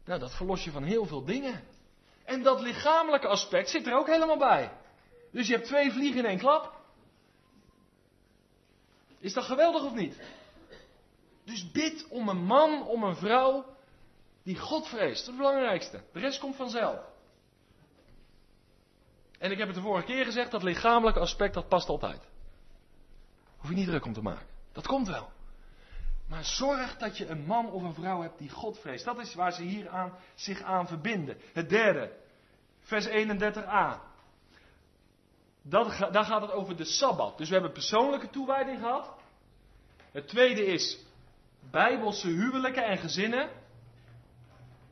[0.05, 1.65] Nou, dat verlos je van heel veel dingen.
[2.25, 4.73] En dat lichamelijke aspect zit er ook helemaal bij.
[5.33, 6.81] Dus je hebt twee vliegen in één klap.
[9.19, 10.21] Is dat geweldig of niet?
[11.45, 13.65] Dus bid om een man, om een vrouw
[14.43, 15.01] die God vreest.
[15.01, 16.03] Dat is het belangrijkste.
[16.13, 17.01] De rest komt vanzelf.
[19.39, 22.21] En ik heb het de vorige keer gezegd, dat lichamelijke aspect dat past altijd.
[23.67, 24.47] Hoef je niet druk om te maken.
[24.73, 25.29] Dat komt wel.
[26.29, 29.05] Maar zorg dat je een man of een vrouw hebt die God vreest.
[29.05, 31.37] Dat is waar ze hier aan, zich aan verbinden.
[31.53, 32.13] Het derde,
[32.81, 34.01] vers 31a.
[35.63, 37.39] Dat, daar gaat het over de Sabbat.
[37.39, 39.11] Dus we hebben persoonlijke toewijding gehad.
[40.13, 41.05] Het tweede is
[41.71, 43.51] bijbelse huwelijken en gezinnen.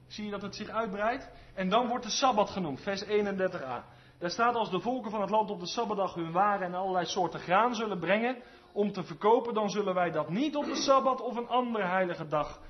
[0.07, 1.29] Zie je dat het zich uitbreidt?
[1.55, 3.85] En dan wordt de Sabbat genoemd, vers 31a.
[4.19, 7.07] Daar staat als de volken van het land op de Sabbatdag hun waren en allerlei
[7.07, 8.43] soorten graan zullen brengen
[8.75, 12.27] om te verkopen, dan zullen wij dat niet op de Sabbat of een andere heilige
[12.27, 12.61] dag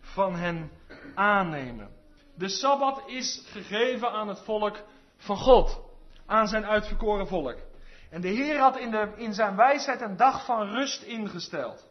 [0.00, 0.70] van hen
[1.14, 1.90] aannemen.
[2.34, 4.84] De Sabbat is gegeven aan het volk
[5.16, 5.80] van God,
[6.26, 7.56] aan zijn uitverkoren volk.
[8.10, 11.88] En de Heer had in, de, in zijn wijsheid een dag van rust ingesteld.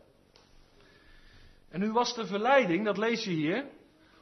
[1.69, 3.65] En nu was de verleiding, dat lees je hier,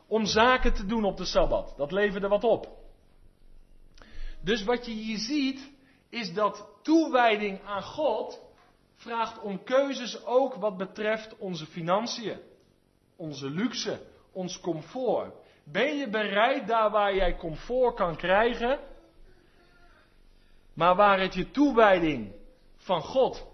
[0.08, 1.74] om zaken te doen op de Sabbat.
[1.78, 2.68] Dat leverde wat op.
[4.42, 5.72] Dus wat je hier ziet,
[6.10, 8.47] is dat toewijding aan God
[8.98, 12.40] vraagt om keuzes ook wat betreft onze financiën,
[13.16, 14.00] onze luxe,
[14.32, 15.34] ons comfort.
[15.64, 18.80] Ben je bereid daar waar jij comfort kan krijgen,
[20.74, 22.36] maar waar het je toewijding
[22.76, 23.48] van God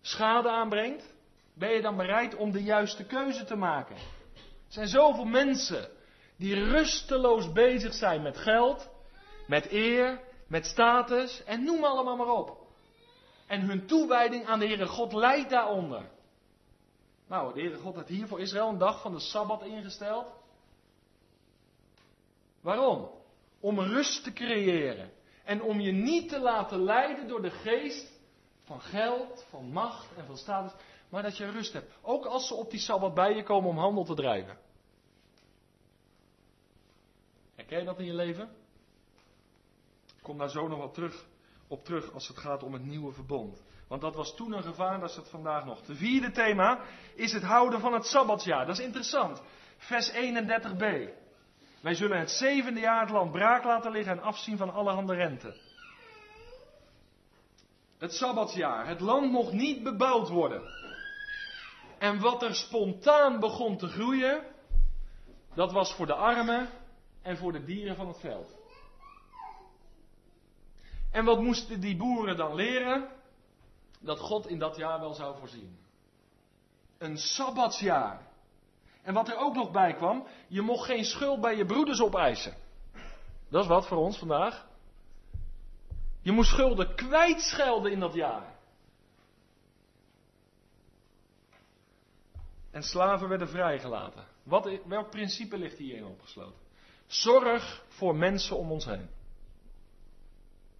[0.00, 1.14] schade aanbrengt?
[1.54, 3.96] Ben je dan bereid om de juiste keuze te maken?
[3.96, 5.88] Er zijn zoveel mensen
[6.36, 8.90] die rusteloos bezig zijn met geld,
[9.46, 12.63] met eer, met status en noem allemaal maar op.
[13.46, 16.10] En hun toewijding aan de Heere God leidt daaronder.
[17.26, 20.26] Nou, de Heere God heeft hier voor Israël een dag van de Sabbat ingesteld.
[22.60, 23.10] Waarom?
[23.60, 25.10] Om rust te creëren.
[25.44, 28.20] En om je niet te laten leiden door de geest
[28.64, 30.72] van geld, van macht en van status
[31.14, 31.92] maar dat je rust hebt.
[32.02, 34.58] Ook als ze op die Sabbat bij je komen om handel te drijven.
[37.54, 38.48] Herken je dat in je leven?
[40.16, 41.26] Ik kom daar zo nog wat terug,
[41.68, 43.62] op terug als het gaat om het nieuwe verbond.
[43.88, 45.82] Want dat was toen een gevaar, dat is het vandaag nog.
[45.82, 46.80] De vierde thema
[47.14, 48.66] is het houden van het Sabbatsjaar.
[48.66, 49.42] Dat is interessant.
[49.76, 50.84] Vers 31b.
[51.80, 55.56] Wij zullen het zevende jaar het land braak laten liggen en afzien van allerhande rente.
[57.98, 58.86] Het Sabbatsjaar.
[58.86, 60.62] Het land mocht niet bebouwd worden.
[61.98, 64.42] En wat er spontaan begon te groeien,
[65.54, 66.68] dat was voor de armen
[67.22, 68.63] en voor de dieren van het veld.
[71.14, 73.08] En wat moesten die boeren dan leren?
[74.00, 75.78] Dat God in dat jaar wel zou voorzien.
[76.98, 78.26] Een sabbatsjaar.
[79.02, 82.54] En wat er ook nog bij kwam, je mocht geen schuld bij je broeders opeisen.
[83.48, 84.66] Dat is wat voor ons vandaag.
[86.20, 88.56] Je moest schulden kwijtschelden in dat jaar.
[92.70, 94.24] En slaven werden vrijgelaten.
[94.42, 96.60] Wat, welk principe ligt hierin opgesloten?
[97.06, 99.08] Zorg voor mensen om ons heen.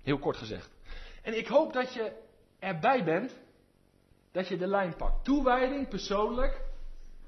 [0.04, 0.70] Heel kort gezegd.
[1.22, 2.12] En ik hoop dat je
[2.58, 3.42] erbij bent.
[4.32, 5.24] Dat je de lijn pakt.
[5.24, 6.60] Toewijding persoonlijk.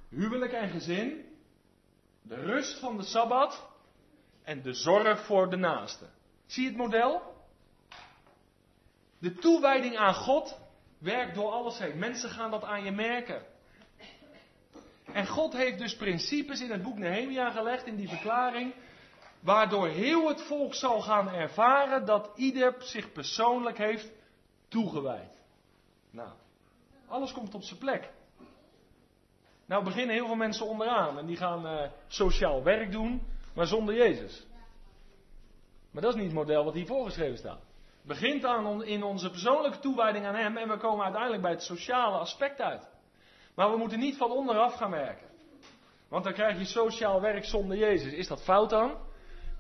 [0.09, 1.25] Huwelijk en gezin.
[2.23, 3.69] De rust van de Sabbat.
[4.43, 6.07] En de zorg voor de naaste.
[6.47, 7.35] Zie je het model?
[9.19, 10.59] De toewijding aan God
[10.99, 11.99] werkt door alles heen.
[11.99, 13.43] Mensen gaan dat aan je merken.
[15.13, 18.75] En God heeft dus principes in het boek Nehemia gelegd, in die verklaring,
[19.47, 24.13] waardoor heel het volk zal gaan ervaren dat ieder zich persoonlijk heeft
[24.69, 25.41] toegewijd.
[26.11, 26.31] Nou,
[27.09, 28.13] alles komt op zijn plek.
[29.67, 33.23] Nou beginnen heel veel mensen onderaan en die gaan uh, sociaal werk doen,
[33.55, 34.47] maar zonder Jezus.
[35.91, 37.63] Maar dat is niet het model wat hier voorgeschreven staat.
[38.03, 42.17] Begint aan in onze persoonlijke toewijding aan Hem en we komen uiteindelijk bij het sociale
[42.17, 42.89] aspect uit.
[43.55, 45.27] Maar we moeten niet van onderaf gaan werken.
[46.09, 48.13] Want dan krijg je sociaal werk zonder Jezus.
[48.13, 49.06] Is dat fout dan?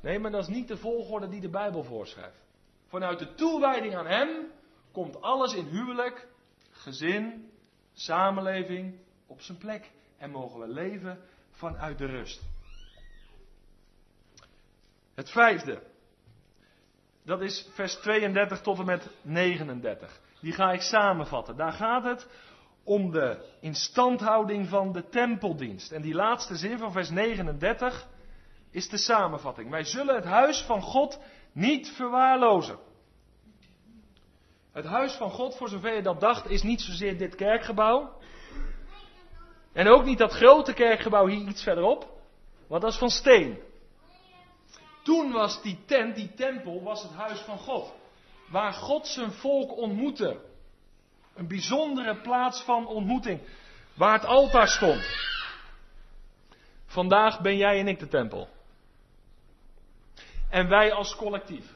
[0.07, 2.45] Nee, maar dat is niet de volgorde die de Bijbel voorschrijft.
[2.87, 4.29] Vanuit de toewijding aan Hem
[4.93, 6.29] komt alles in huwelijk,
[6.71, 7.51] gezin,
[7.93, 9.91] samenleving op zijn plek.
[10.19, 11.19] En mogen we leven
[11.51, 12.43] vanuit de rust.
[15.15, 15.83] Het vijfde.
[17.25, 20.21] Dat is vers 32 tot en met 39.
[20.41, 21.57] Die ga ik samenvatten.
[21.57, 22.29] Daar gaat het
[22.85, 25.93] om de instandhouding van de tempeldienst.
[25.93, 28.15] En die laatste zin van vers 39
[28.77, 29.70] is de samenvatting.
[29.70, 31.20] Wij zullen het huis van God
[31.53, 32.79] niet verwaarlozen.
[34.72, 38.12] Het huis van God, voor zover je dat dacht, is niet zozeer dit kerkgebouw.
[39.72, 42.09] En ook niet dat grote kerkgebouw hier iets verderop,
[42.66, 43.59] want dat is van steen.
[45.03, 47.93] Toen was die tent, die tempel, was het huis van God.
[48.51, 50.41] Waar God zijn volk ontmoette.
[51.35, 53.41] Een bijzondere plaats van ontmoeting.
[53.95, 55.07] Waar het altaar stond.
[56.87, 58.55] Vandaag ben jij en ik de tempel.
[60.51, 61.75] En wij als collectief.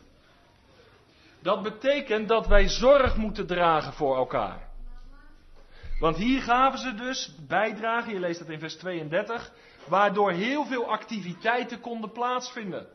[1.42, 4.68] Dat betekent dat wij zorg moeten dragen voor elkaar.
[6.00, 9.52] Want hier gaven ze dus bijdragen, je leest dat in vers 32,
[9.88, 12.88] waardoor heel veel activiteiten konden plaatsvinden.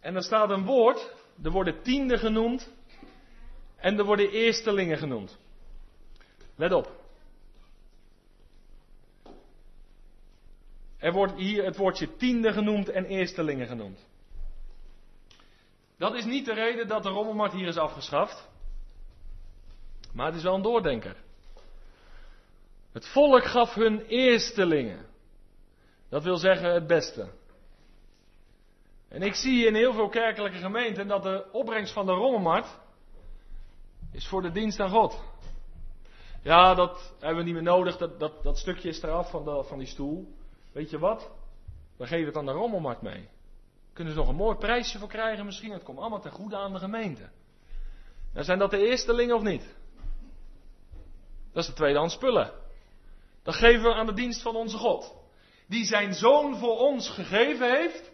[0.00, 2.72] En er staat een woord, er worden tienden genoemd
[3.76, 5.38] en er worden eerstelingen genoemd.
[6.56, 6.95] Let op.
[10.98, 14.06] Er wordt hier het woordje tiende genoemd en eerstelingen genoemd.
[15.98, 18.48] Dat is niet de reden dat de rommelmarkt hier is afgeschaft.
[20.12, 21.16] Maar het is wel een doordenker.
[22.92, 25.06] Het volk gaf hun eerstelingen.
[26.08, 27.28] Dat wil zeggen het beste.
[29.08, 32.78] En ik zie in heel veel kerkelijke gemeenten dat de opbrengst van de rommelmarkt
[34.12, 35.22] is voor de dienst aan God.
[36.42, 37.96] Ja, dat hebben we niet meer nodig.
[37.96, 40.35] Dat, dat, dat stukje is eraf van, de, van die stoel.
[40.76, 41.30] Weet je wat?
[41.96, 43.28] We geven het aan de rommelmarkt mee.
[43.92, 45.72] Kunnen ze nog een mooi prijsje voor krijgen misschien?
[45.72, 47.28] Het komt allemaal ten goede aan de gemeente.
[48.32, 49.74] Dan zijn dat de eerstelingen of niet?
[51.52, 52.52] Dat is de tweedehands spullen.
[53.42, 55.14] Dat geven we aan de dienst van onze God.
[55.68, 58.10] Die zijn zoon voor ons gegeven heeft.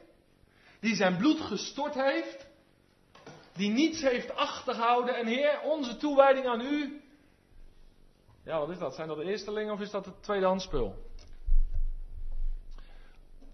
[0.80, 2.46] Die zijn bloed gestort heeft.
[3.52, 5.16] Die niets heeft achtergehouden.
[5.16, 7.02] En Heer, onze toewijding aan u.
[8.44, 8.94] Ja, wat is dat?
[8.94, 11.10] Zijn dat de eerstelingen of is dat het tweedehands spul?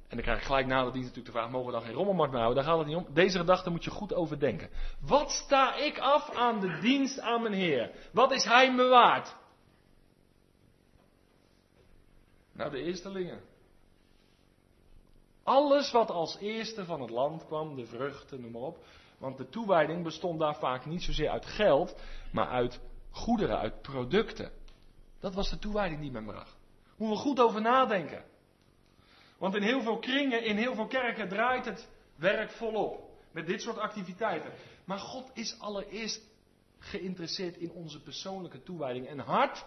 [0.08, 1.94] En dan krijg ik gelijk na de dienst natuurlijk de vraag: mogen we dan geen
[1.94, 2.64] rommelmarkt meer houden?
[2.64, 3.14] Daar gaat het niet om.
[3.14, 4.70] Deze gedachte moet je goed overdenken.
[5.00, 7.90] Wat sta ik af aan de dienst aan mijn Heer?
[8.12, 9.36] Wat is Hij me waard?
[12.52, 13.40] Nou, de eerstelingen.
[15.42, 18.84] Alles wat als eerste van het land kwam, de vruchten, noem maar op.
[19.18, 22.00] Want de toewijding bestond daar vaak niet zozeer uit geld,
[22.32, 22.80] maar uit
[23.10, 24.50] goederen, uit producten.
[25.20, 26.56] Dat was de toewijding die men bracht.
[26.96, 28.24] Moeten we goed over nadenken.
[29.38, 33.06] Want in heel veel kringen, in heel veel kerken draait het werk volop.
[33.32, 34.52] Met dit soort activiteiten.
[34.84, 36.22] Maar God is allereerst
[36.78, 39.10] geïnteresseerd in onze persoonlijke toewijding.
[39.10, 39.64] Een hart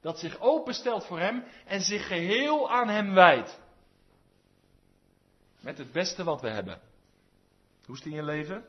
[0.00, 3.60] dat zich openstelt voor Hem en zich geheel aan Hem wijdt.
[5.60, 6.80] Met het beste wat we hebben.
[7.86, 8.64] Hoe is in je leven?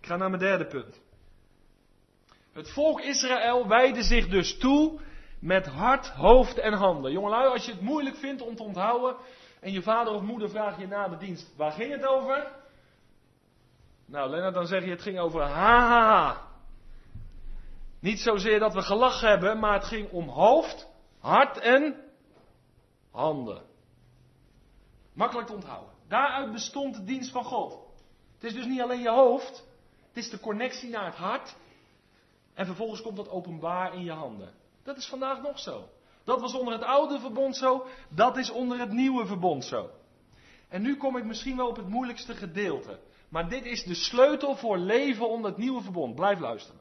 [0.00, 1.00] Ik ga naar mijn derde punt.
[2.52, 5.00] Het volk Israël wijde zich dus toe
[5.46, 7.12] met hart, hoofd en handen.
[7.12, 9.16] Jongelui, als je het moeilijk vindt om te onthouden
[9.60, 12.52] en je vader of moeder vraagt je na de dienst, waar ging het over?
[14.06, 16.42] Nou, Lennart, dan zeg je het ging over ha, ha, ha.
[18.00, 20.88] Niet zozeer dat we gelachen hebben, maar het ging om hoofd,
[21.18, 21.96] hart en
[23.10, 23.62] handen.
[25.12, 25.94] Makkelijk te onthouden.
[26.08, 27.78] Daaruit bestond de dienst van God.
[28.34, 29.66] Het is dus niet alleen je hoofd,
[30.08, 31.56] het is de connectie naar het hart.
[32.54, 34.64] En vervolgens komt dat openbaar in je handen.
[34.86, 35.88] Dat is vandaag nog zo.
[36.24, 39.90] Dat was onder het oude verbond zo, dat is onder het nieuwe verbond zo.
[40.68, 42.98] En nu kom ik misschien wel op het moeilijkste gedeelte.
[43.28, 46.14] Maar dit is de sleutel voor leven onder het nieuwe verbond.
[46.14, 46.80] Blijf luisteren.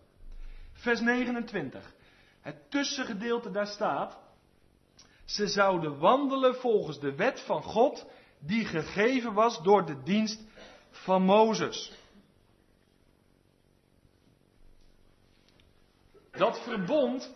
[0.74, 1.94] Vers 29.
[2.42, 4.20] Het tussengedeelte daar staat.
[5.26, 8.06] Ze zouden wandelen volgens de wet van God
[8.40, 10.44] die gegeven was door de dienst
[10.90, 11.92] van Mozes.
[16.32, 17.35] Dat verbond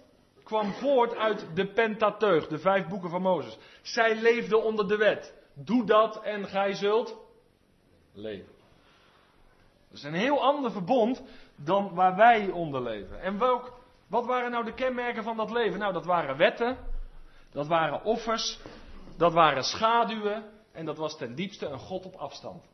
[0.50, 3.58] kwam voort uit de Pentateuch, de vijf boeken van Mozes.
[3.82, 5.34] Zij leefden onder de wet.
[5.54, 7.18] Doe dat en gij zult
[8.14, 8.54] leven.
[9.88, 11.24] Dat is een heel ander verbond
[11.56, 13.22] dan waar wij onder leven.
[13.22, 13.74] En welk,
[14.08, 15.80] wat waren nou de kenmerken van dat leven?
[15.80, 16.78] Nou, dat waren wetten,
[17.52, 18.60] dat waren offers,
[19.18, 22.66] dat waren schaduwen en dat was ten diepste een God op afstand.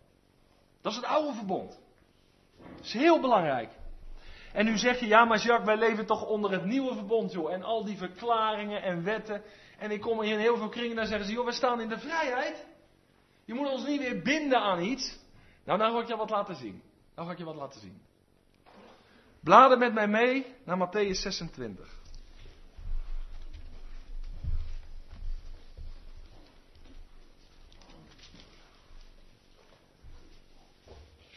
[0.82, 1.80] Dat is het oude verbond.
[2.76, 3.70] Dat is heel belangrijk.
[4.56, 7.54] En nu zeg je, ja maar Jacques, wij leven toch onder het nieuwe verbond, joh.
[7.54, 9.44] En al die verklaringen en wetten.
[9.78, 11.82] En ik kom hier in heel veel kringen en dan zeggen ze, joh, we staan
[11.82, 12.66] in de vrijheid.
[13.46, 15.20] Je moet ons niet weer binden aan iets.
[15.64, 16.82] Nou, nou ga ik je wat laten zien.
[17.16, 18.02] Nou ga ik je wat laten zien.
[19.40, 22.00] Bladen met mij mee naar Matthäus 26.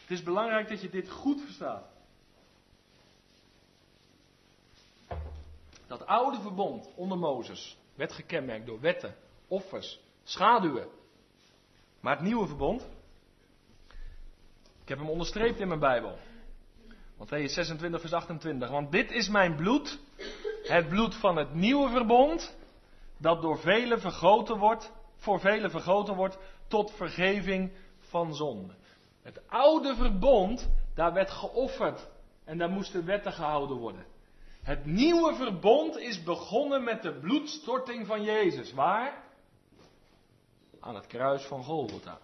[0.01, 1.98] Het is belangrijk dat je dit goed verstaat.
[5.89, 9.15] Dat oude verbond onder Mozes werd gekenmerkt door wetten,
[9.47, 10.87] offers, schaduwen.
[11.99, 12.87] Maar het nieuwe verbond,
[14.81, 16.17] ik heb hem onderstreept in mijn Bijbel.
[17.17, 18.69] Matthäus 26, vers 28.
[18.69, 19.99] Want dit is mijn bloed,
[20.63, 22.57] het bloed van het nieuwe verbond,
[23.17, 26.37] dat door velen vergoten wordt, voor velen vergoten wordt,
[26.67, 28.73] tot vergeving van zonde.
[29.21, 32.09] Het oude verbond, daar werd geofferd
[32.43, 34.05] en daar moesten wetten gehouden worden.
[34.63, 38.73] Het nieuwe verbond is begonnen met de bloedstorting van Jezus.
[38.73, 39.23] Waar?
[40.79, 42.19] Aan het kruis van Golgotha.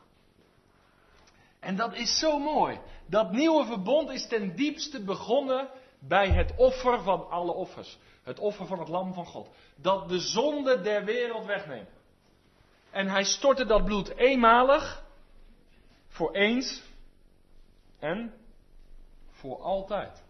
[1.60, 2.80] En dat is zo mooi.
[3.06, 5.70] Dat nieuwe verbond is ten diepste begonnen
[6.00, 7.98] bij het offer van alle offers.
[8.24, 9.50] Het offer van het lam van God.
[9.76, 11.90] Dat de zonde der wereld wegneemt.
[12.92, 15.04] En hij stortte dat bloed eenmalig,
[16.08, 16.84] voor eens
[18.00, 18.34] en
[19.32, 20.24] voor altijd.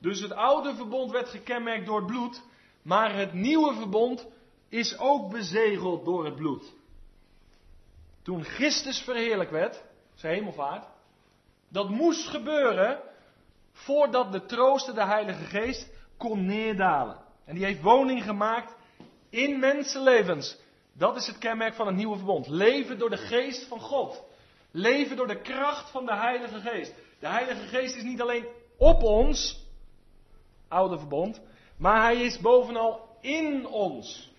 [0.00, 2.42] Dus het oude verbond werd gekenmerkt door het bloed,
[2.82, 4.26] maar het nieuwe verbond
[4.68, 6.74] is ook bezegeld door het bloed.
[8.22, 9.82] Toen Christus verheerlijk werd,
[10.14, 10.86] zijn hemelvaart,
[11.68, 13.00] dat moest gebeuren
[13.72, 17.16] voordat de trooster, de Heilige Geest, kon neerdalen.
[17.44, 18.74] En die heeft woning gemaakt
[19.30, 20.58] in mensenlevens.
[20.92, 22.48] Dat is het kenmerk van het nieuwe verbond.
[22.48, 24.22] Leven door de geest van God.
[24.70, 26.94] Leven door de kracht van de Heilige Geest.
[27.18, 28.46] De Heilige Geest is niet alleen
[28.76, 29.66] op ons,
[30.68, 31.40] oude verbond,
[31.76, 34.32] maar hij is bovenal in ons.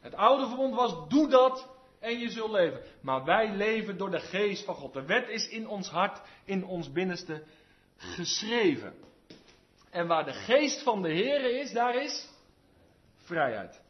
[0.00, 2.82] Het oude verbond was, doe dat en je zult leven.
[3.00, 4.92] Maar wij leven door de geest van God.
[4.92, 7.44] De wet is in ons hart, in ons binnenste
[7.96, 8.94] geschreven.
[9.90, 12.28] En waar de geest van de Heer is, daar is
[13.16, 13.80] vrijheid.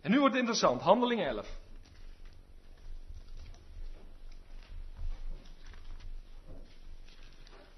[0.00, 1.59] En nu wordt het interessant, handeling 11.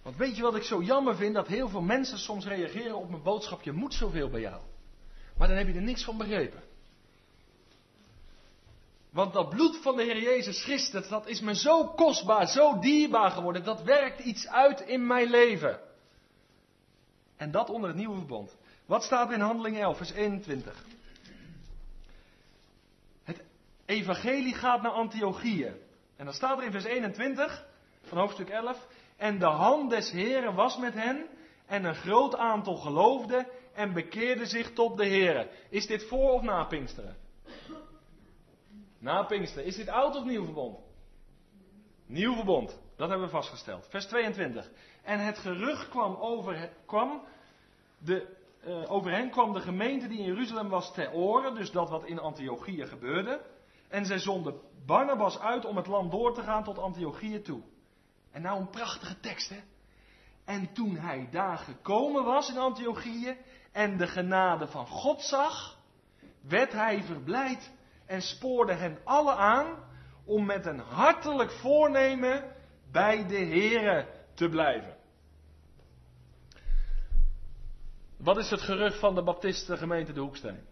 [0.03, 1.35] Want weet je wat ik zo jammer vind?
[1.35, 4.63] Dat heel veel mensen soms reageren op mijn boodschap: je moet zoveel bij jou.
[5.37, 6.63] Maar dan heb je er niks van begrepen.
[9.11, 13.31] Want dat bloed van de Heer Jezus Christus, dat is me zo kostbaar, zo dierbaar
[13.31, 13.65] geworden.
[13.65, 15.81] Dat werkt iets uit in mijn leven.
[17.37, 18.57] En dat onder het nieuwe verbond.
[18.87, 20.85] Wat staat in Handeling 11, vers 21?
[23.25, 23.43] Het
[23.87, 25.75] evangelie gaat naar Antiochieën.
[26.17, 27.67] En dan staat er in vers 21
[28.03, 28.87] van hoofdstuk 11.
[29.23, 31.27] En de hand des Heren was met hen.
[31.67, 35.49] En een groot aantal geloofde en bekeerde zich tot de Heren.
[35.71, 37.17] Is dit voor of na Pinksteren?
[38.99, 39.67] Na Pinksteren.
[39.67, 40.79] Is dit oud of nieuw verbond?
[42.07, 42.81] Nieuw verbond.
[42.97, 43.87] Dat hebben we vastgesteld.
[43.89, 44.71] Vers 22.
[45.03, 47.23] En het gerucht kwam over, kwam
[47.99, 51.55] de, uh, over hen kwam de gemeente die in Jeruzalem was ter oren.
[51.55, 53.41] Dus dat wat in Antiochieën gebeurde.
[53.89, 57.63] En zij zonden Barnabas uit om het land door te gaan tot Antiochieën toe.
[58.33, 59.61] En nou een prachtige tekst, hè?
[60.45, 63.37] En toen hij daar gekomen was in Antiochieën
[63.73, 65.79] en de genade van God zag,
[66.41, 67.71] werd hij verblijd
[68.07, 69.91] en spoorde hen alle aan
[70.25, 72.55] om met een hartelijk voornemen
[72.91, 74.97] bij de Here te blijven.
[78.17, 80.67] Wat is het gerucht van de Baptistengemeente de Hoeksteen?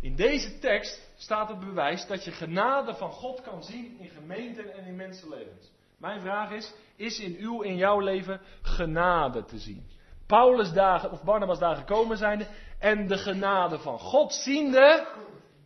[0.00, 4.74] In deze tekst staat het bewijs dat je genade van God kan zien in gemeenten
[4.74, 5.70] en in mensenlevens.
[5.96, 9.86] Mijn vraag is, is in uw, in jouw leven genade te zien?
[10.26, 12.46] Paulus dagen of Barnabas dagen gekomen zijnde
[12.78, 15.06] en de genade van God ziende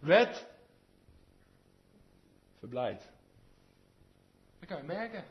[0.00, 0.46] werd
[2.58, 3.10] verblijd.
[4.58, 5.24] Dat kan je merken.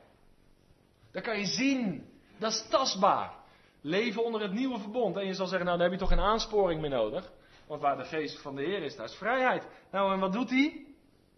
[1.11, 2.09] Dat kan je zien.
[2.39, 3.33] Dat is tastbaar.
[3.81, 5.17] Leven onder het nieuwe verbond.
[5.17, 7.31] En je zal zeggen, nou dan heb je toch geen aansporing meer nodig.
[7.67, 9.67] Want waar de geest van de Heer is, daar is vrijheid.
[9.91, 10.85] Nou, en wat doet hij?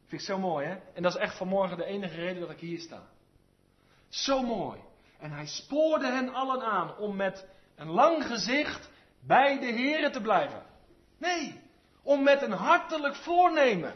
[0.06, 0.76] Vind ik zo mooi, hè?
[0.94, 3.02] En dat is echt vanmorgen de enige reden dat ik hier sta.
[4.10, 4.80] Zo mooi.
[5.20, 10.22] En hij spoorde hen allen aan om met een lang gezicht bij de Here te
[10.22, 10.66] blijven.
[11.18, 11.62] Nee,
[12.04, 13.96] om met een hartelijk voornemen.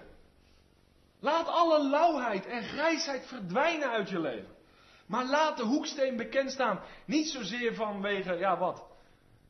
[1.19, 4.55] Laat alle lauwheid en grijsheid verdwijnen uit je leven.
[5.05, 6.79] Maar laat de hoeksteen bekend staan.
[7.05, 8.90] Niet zozeer vanwege, ja wat?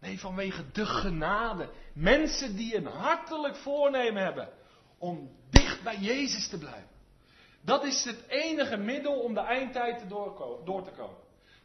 [0.01, 1.69] Nee, vanwege de genade.
[1.93, 4.49] Mensen die een hartelijk voornemen hebben
[4.97, 6.89] om dicht bij Jezus te blijven.
[7.61, 11.17] Dat is het enige middel om de eindtijd door te komen.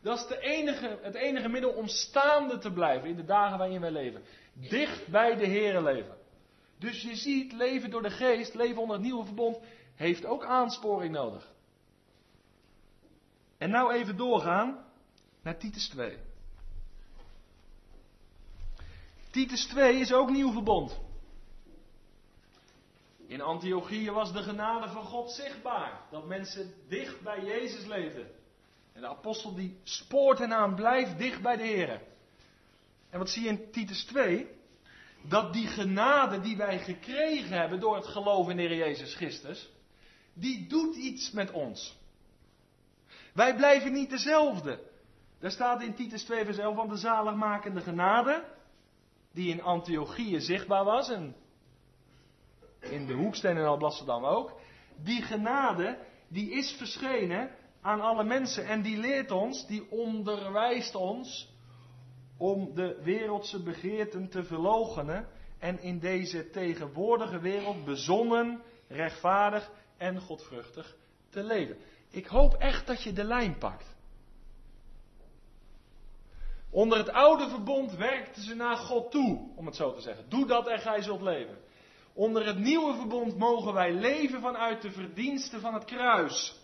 [0.02, 3.80] Dat is de enige, het enige middel om staande te blijven in de dagen waarin
[3.80, 4.22] wij leven.
[4.52, 6.16] Dicht bij de Here leven.
[6.78, 9.58] Dus je ziet, leven door de geest, leven onder het nieuwe verbond,
[9.94, 11.52] heeft ook aansporing nodig.
[13.58, 14.84] En nou even doorgaan
[15.42, 16.18] naar Titus 2.
[19.36, 21.00] Titus 2 is ook nieuw verbond.
[23.26, 26.00] In Antiochië was de genade van God zichtbaar.
[26.10, 28.30] Dat mensen dicht bij Jezus leefden.
[28.92, 32.02] En de apostel die spoort hen aan, blijf dicht bij de Heer.
[33.10, 34.46] En wat zie je in Titus 2?
[35.22, 39.70] Dat die genade die wij gekregen hebben door het geloof in de Heer Jezus Christus,
[40.32, 41.98] die doet iets met ons.
[43.32, 44.80] Wij blijven niet dezelfde.
[45.38, 48.54] Daar staat in Titus 2 vers 11 van de zaligmakende genade,
[49.36, 51.36] die in Antiochië zichtbaar was en
[52.80, 54.60] in de hoeksteen en Alblasserdam ook.
[55.02, 61.54] Die genade, die is verschenen aan alle mensen en die leert ons, die onderwijst ons
[62.36, 65.28] om de wereldse begeerten te verloochenen
[65.58, 70.96] en in deze tegenwoordige wereld bezonnen, rechtvaardig en godvruchtig
[71.30, 71.76] te leven.
[72.10, 73.95] Ik hoop echt dat je de lijn pakt.
[76.76, 80.24] Onder het oude verbond werkten ze naar God toe, om het zo te zeggen.
[80.28, 81.58] Doe dat en gij zult leven.
[82.14, 86.54] Onder het nieuwe verbond mogen wij leven vanuit de verdiensten van het kruis.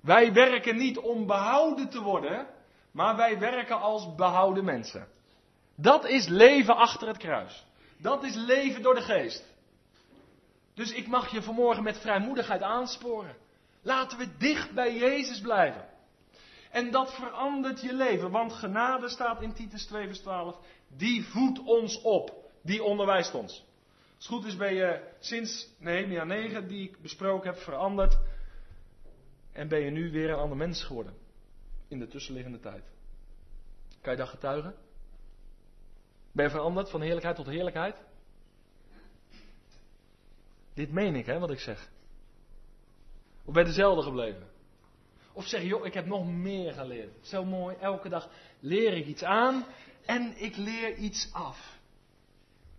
[0.00, 2.46] Wij werken niet om behouden te worden,
[2.92, 5.08] maar wij werken als behouden mensen.
[5.76, 7.66] Dat is leven achter het kruis.
[7.96, 9.44] Dat is leven door de geest.
[10.74, 13.36] Dus ik mag je vanmorgen met vrijmoedigheid aansporen.
[13.82, 15.89] Laten we dicht bij Jezus blijven.
[16.70, 20.58] En dat verandert je leven, want genade staat in Titus 2 vers 12.
[20.88, 23.64] Die voedt ons op, die onderwijst ons.
[24.16, 28.18] Als het goed is ben je sinds Nehemia 9, die ik besproken heb, veranderd.
[29.52, 31.14] En ben je nu weer een ander mens geworden.
[31.88, 32.84] In de tussenliggende tijd.
[34.00, 34.74] Kan je dat getuigen?
[36.32, 37.96] Ben je veranderd van heerlijkheid tot heerlijkheid?
[40.74, 41.90] Dit meen ik, hè, wat ik zeg.
[43.44, 44.49] Of ben je dezelfde gebleven?
[45.40, 47.26] Of zeg joh, ik heb nog meer geleerd.
[47.26, 48.28] Zo mooi, elke dag
[48.58, 49.64] leer ik iets aan
[50.06, 51.78] en ik leer iets af.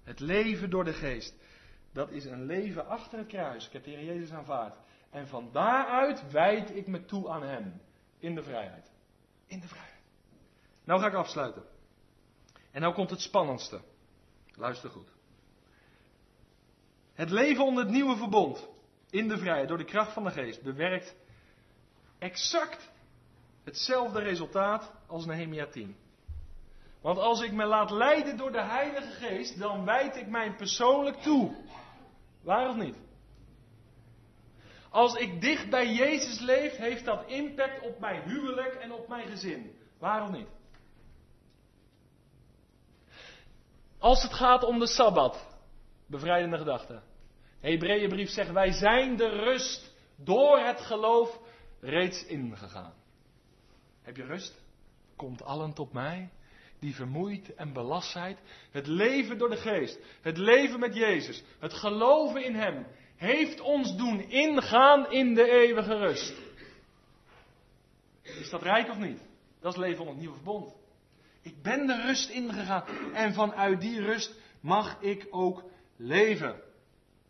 [0.03, 1.35] Het leven door de geest.
[1.93, 3.65] Dat is een leven achter het kruis.
[3.65, 4.75] Ik heb de Heer Jezus aanvaard.
[5.09, 7.81] En van daaruit wijd ik me toe aan Hem.
[8.19, 8.91] In de vrijheid.
[9.47, 10.01] In de vrijheid.
[10.83, 11.63] Nou ga ik afsluiten.
[12.71, 13.81] En nou komt het spannendste.
[14.53, 15.11] Luister goed.
[17.13, 18.67] Het leven onder het nieuwe verbond
[19.09, 21.15] in de vrijheid, door de kracht van de geest, bewerkt
[22.21, 22.91] exact
[23.63, 25.95] hetzelfde resultaat als Nehemia 10.
[27.01, 31.17] Want als ik me laat leiden door de Heilige Geest, dan wijd ik mij persoonlijk
[31.17, 31.55] toe.
[32.43, 32.95] Waar of niet?
[34.89, 39.27] Als ik dicht bij Jezus leef, heeft dat impact op mijn huwelijk en op mijn
[39.27, 39.75] gezin.
[39.99, 40.47] Waar of niet?
[43.99, 45.47] Als het gaat om de Sabbat,
[46.05, 47.01] bevrijdende gedachte.
[47.59, 51.39] Hebreeënbrief zegt, wij zijn de rust door het geloof
[51.81, 52.93] reeds ingegaan.
[54.01, 54.61] Heb je rust?
[55.15, 56.29] Komt allen tot mij,
[56.79, 58.17] die vermoeid en belast.
[58.71, 63.97] Het leven door de geest, het leven met Jezus, het geloven in Hem, heeft ons
[63.97, 66.33] doen ingaan in de eeuwige rust.
[68.21, 69.21] Is dat rijk of niet?
[69.59, 70.75] Dat is leven onder het nieuwe verbond.
[71.41, 75.63] Ik ben de rust ingegaan en vanuit die rust mag ik ook
[75.95, 76.61] leven.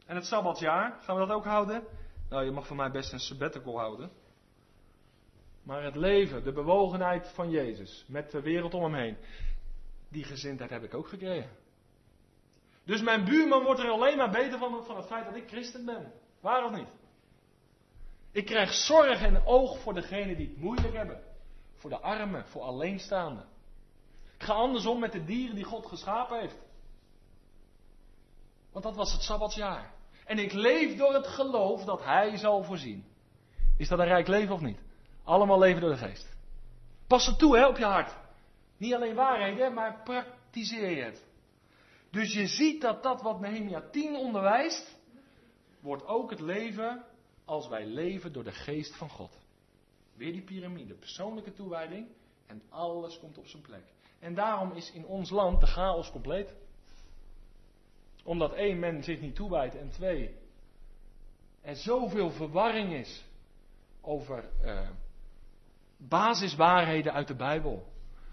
[0.06, 1.84] En het Sabbatjaar, gaan we dat ook houden?
[2.30, 4.12] Nou, je mag van mij best een sabbatical houden.
[5.64, 9.18] Maar het leven, de bewogenheid van Jezus, met de wereld om hem heen,
[10.10, 11.52] die gezindheid heb ik ook gekregen.
[12.84, 15.86] Dus mijn buurman wordt er alleen maar beter van, van het feit dat ik christen
[15.86, 16.12] ben.
[16.40, 16.90] Waar of niet?
[18.32, 21.24] Ik krijg zorg en oog voor degenen die het moeilijk hebben.
[21.76, 23.46] Voor de armen, voor alleenstaanden.
[24.38, 26.58] Ik ga andersom met de dieren die God geschapen heeft.
[28.72, 29.94] Want dat was het Sabbatsjaar.
[30.26, 33.06] En ik leef door het geloof dat Hij zal voorzien.
[33.78, 34.80] Is dat een rijk leven of niet?
[35.32, 36.36] Allemaal leven door de geest.
[37.08, 38.16] Pas het toe hè, op je hart.
[38.78, 41.26] Niet alleen waarheden, maar praktiseer je het.
[42.10, 44.98] Dus je ziet dat dat wat Nehemia 10 onderwijst,
[45.80, 47.06] wordt ook het leven
[47.46, 49.38] als wij leven door de geest van God.
[50.14, 52.08] Weer die piramide, persoonlijke toewijding
[52.48, 53.84] en alles komt op zijn plek.
[54.20, 56.54] En daarom is in ons land de chaos compleet.
[58.24, 60.36] Omdat één, men zich niet toewijdt en twee,
[61.62, 63.26] er zoveel verwarring is
[64.02, 64.90] over uh,
[66.08, 67.92] basiswaarheden uit de Bijbel.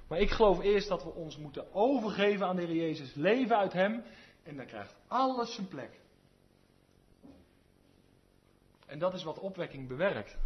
[0.09, 3.73] Maar ik geloof eerst dat we ons moeten overgeven aan de Heer Jezus, leven uit
[3.73, 4.05] Hem
[4.43, 6.01] en dan krijgt alles zijn plek.
[8.87, 10.37] En dat is wat opwekking bewerkt.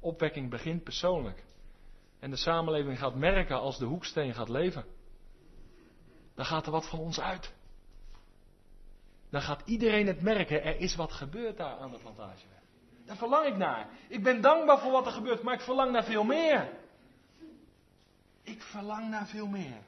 [0.00, 1.44] Opwekking begint persoonlijk.
[2.18, 4.84] En de samenleving gaat merken als de hoeksteen gaat leven.
[6.34, 7.52] Dan gaat er wat van ons uit.
[9.30, 12.59] Dan gaat iedereen het merken, er is wat gebeurd daar aan de plantageweg.
[13.10, 13.88] Daar verlang ik naar.
[14.08, 16.70] Ik ben dankbaar voor wat er gebeurt, maar ik verlang naar veel meer.
[18.42, 19.82] Ik verlang naar veel meer.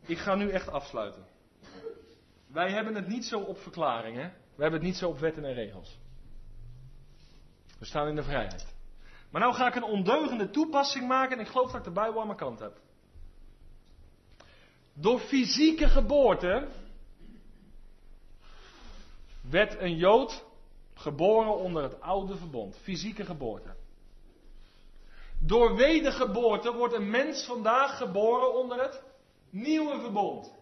[0.00, 1.26] Ik ga nu echt afsluiten.
[2.46, 4.32] Wij hebben het niet zo op verklaringen.
[4.54, 5.98] We hebben het niet zo op wetten en regels.
[7.78, 8.66] We staan in de vrijheid.
[9.30, 12.20] Maar nou ga ik een ondeugende toepassing maken en ik geloof dat ik de Bijbel
[12.20, 12.80] aan mijn kant heb.
[14.92, 16.68] Door fysieke geboorte
[19.50, 20.44] werd een Jood
[20.94, 22.78] geboren onder het oude verbond.
[22.82, 23.74] Fysieke geboorte.
[25.38, 29.02] Door wedergeboorte wordt een mens vandaag geboren onder het
[29.50, 30.54] nieuwe verbond.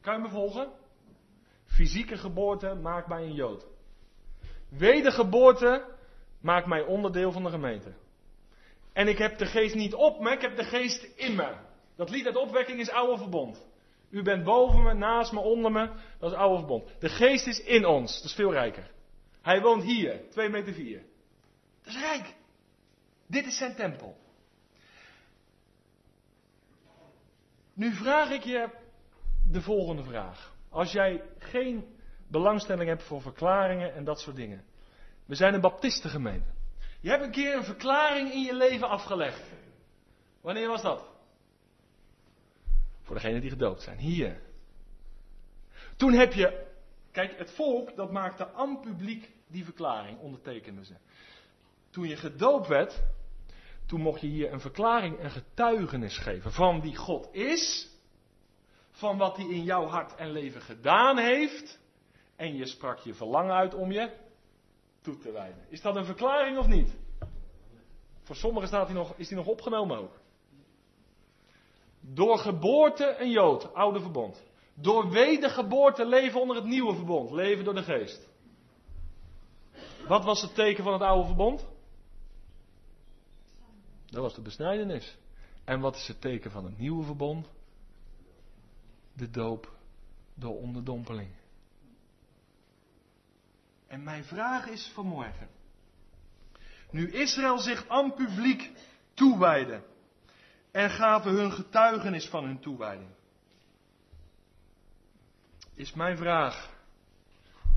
[0.00, 0.72] Kan je me volgen?
[1.66, 3.66] Fysieke geboorte maakt mij een Jood.
[4.68, 5.84] Wedergeboorte
[6.40, 7.94] maakt mij onderdeel van de gemeente.
[8.92, 11.54] En ik heb de geest niet op me, ik heb de geest in me.
[11.96, 13.66] Dat lied uit opwekking is oude verbond.
[14.10, 15.90] U bent boven me, naast me, onder me.
[16.18, 16.90] Dat is oude verbond.
[16.98, 18.16] De geest is in ons.
[18.16, 18.90] Dat is veel rijker.
[19.42, 21.02] Hij woont hier, 2 meter 4.
[21.82, 22.34] Dat is rijk.
[23.26, 24.16] Dit is zijn tempel.
[27.74, 28.68] Nu vraag ik je
[29.50, 30.54] de volgende vraag.
[30.70, 31.96] Als jij geen
[32.28, 34.64] belangstelling hebt voor verklaringen en dat soort dingen.
[35.26, 36.48] We zijn een baptistengemeente.
[37.00, 39.42] Je hebt een keer een verklaring in je leven afgelegd.
[40.40, 41.13] Wanneer was dat?
[43.04, 43.98] Voor degenen die gedoopt zijn.
[43.98, 44.40] Hier.
[45.96, 46.72] Toen heb je.
[47.10, 50.94] Kijk, het volk dat maakte aan publiek die verklaring, ondertekenden ze.
[51.90, 53.02] Toen je gedoopt werd,
[53.86, 57.88] toen mocht je hier een verklaring, een getuigenis geven van wie God is,
[58.90, 61.78] van wat hij in jouw hart en leven gedaan heeft,
[62.36, 64.10] en je sprak je verlangen uit om je
[65.00, 65.64] toe te wijden.
[65.68, 66.96] Is dat een verklaring of niet?
[68.22, 70.20] Voor sommigen staat hij nog, is die nog opgenomen ook.
[72.06, 74.42] Door geboorte een Jood, oude verbond.
[74.74, 78.28] Door wedergeboorte leven onder het nieuwe verbond, leven door de geest.
[80.08, 81.66] Wat was het teken van het oude verbond?
[84.06, 85.16] Dat was de besnijdenis.
[85.64, 87.48] En wat is het teken van het nieuwe verbond?
[89.12, 89.72] De doop
[90.34, 91.30] door onderdompeling.
[93.86, 95.48] En mijn vraag is vanmorgen.
[96.90, 98.70] Nu Israël zich aan publiek
[99.14, 99.82] toewijde
[100.74, 103.10] en gaven hun getuigenis van hun toewijding.
[105.74, 106.70] Is mijn vraag.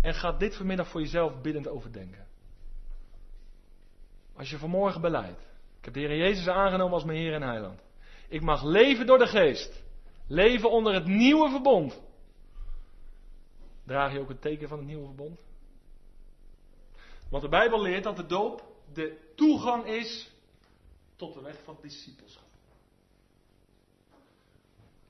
[0.02, 2.28] En ga dit vanmiddag voor jezelf biddend overdenken.
[4.36, 5.42] Als je vanmorgen beleidt.
[5.78, 7.82] Ik heb de Heer Jezus aangenomen als mijn Heer en Heiland.
[8.28, 9.84] Ik mag leven door de geest.
[10.28, 12.02] Leven onder het nieuwe verbond.
[13.86, 15.40] Draag je ook het teken van het nieuwe verbond?
[17.30, 20.32] Want de Bijbel leert dat de doop de toegang is
[21.16, 22.47] tot de weg van discipelschap.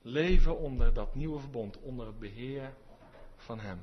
[0.10, 2.74] Leven onder dat nieuwe verbond, onder het beheer
[3.36, 3.80] van Hem.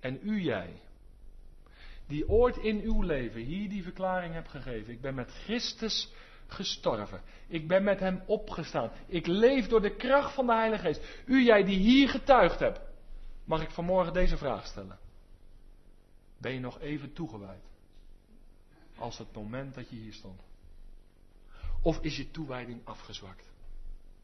[0.00, 0.80] En u jij,
[2.06, 6.12] die ooit in uw leven hier die verklaring hebt gegeven, ik ben met Christus
[6.46, 11.22] gestorven, ik ben met Hem opgestaan, ik leef door de kracht van de Heilige Geest.
[11.26, 12.80] U jij die hier getuigd hebt,
[13.44, 14.98] mag ik vanmorgen deze vraag stellen.
[16.38, 17.64] Ben je nog even toegewijd?
[18.96, 20.51] Als het moment dat je hier stond.
[21.82, 23.50] Of is je toewijding afgezwakt?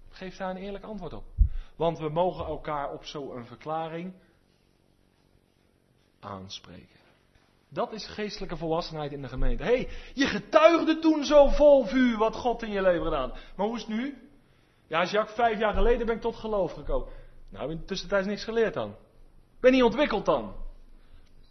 [0.08, 1.24] Geef daar een eerlijk antwoord op.
[1.76, 4.14] Want we mogen elkaar op zo'n verklaring
[6.20, 6.98] aanspreken.
[7.68, 9.62] Dat is geestelijke volwassenheid in de gemeente.
[9.62, 13.32] Hé, hey, je getuigde toen zo vol vuur wat God in je leven gedaan.
[13.56, 14.28] Maar hoe is het nu?
[14.86, 17.08] Ja, Jacques, vijf jaar geleden ben ik tot geloof gekomen.
[17.48, 18.96] Nou, in de tussentijd niks geleerd dan.
[19.60, 20.54] Ben niet ontwikkeld dan.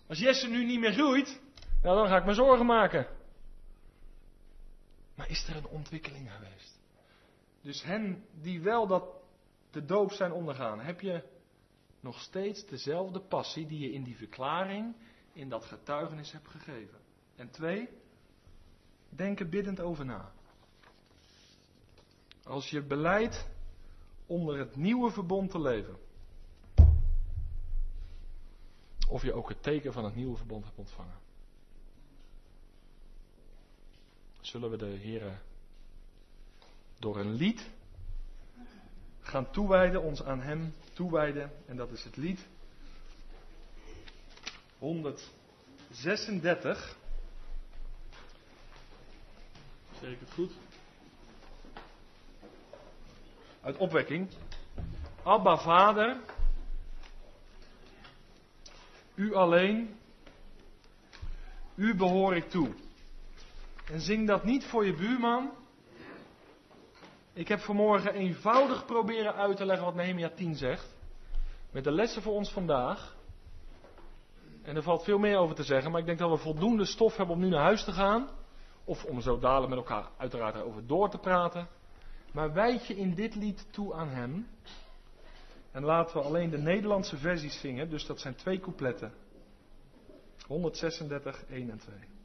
[0.08, 1.42] Als Jesse nu niet meer groeit,
[1.82, 3.08] nou dan ga ik me zorgen maken.
[5.18, 6.80] Maar is er een ontwikkeling geweest?
[7.62, 9.04] Dus hen die wel dat
[9.72, 11.24] de doop zijn ondergaan, heb je
[12.00, 14.96] nog steeds dezelfde passie die je in die verklaring,
[15.34, 17.00] in dat getuigenis hebt gegeven.
[17.36, 17.90] En twee,
[19.10, 20.32] denk er biddend over na.
[22.44, 23.48] Als je beleidt
[24.26, 25.98] onder het nieuwe verbond te leven.
[29.10, 31.27] Of je ook het teken van het nieuwe verbond hebt ontvangen.
[34.48, 35.40] Zullen we de Heren
[37.00, 37.70] door een lied
[39.20, 41.52] gaan toewijden, ons aan Hem toewijden.
[41.66, 42.48] En dat is het lied
[44.78, 46.98] 136.
[50.02, 50.52] Zeg ik het goed?
[53.62, 54.30] Uit opwekking.
[55.24, 56.20] Abba Vader,
[59.16, 60.00] U alleen,
[61.76, 62.86] U behoor ik toe.
[63.92, 65.52] En zing dat niet voor je buurman.
[67.34, 70.96] Ik heb vanmorgen eenvoudig proberen uit te leggen wat Nehemia 10 zegt.
[71.72, 73.16] Met de lessen voor ons vandaag.
[74.62, 77.18] En er valt veel meer over te zeggen, maar ik denk dat we voldoende stof
[77.18, 78.30] hebben om nu naar huis te gaan.
[78.84, 81.68] Of om zo dadelijk met elkaar uiteraard over door te praten.
[82.34, 84.48] Maar wijd je in dit lied toe aan hem.
[85.72, 89.14] En laten we alleen de Nederlandse versies zingen, dus dat zijn twee coupletten.
[90.48, 92.17] 136, 1 en 2.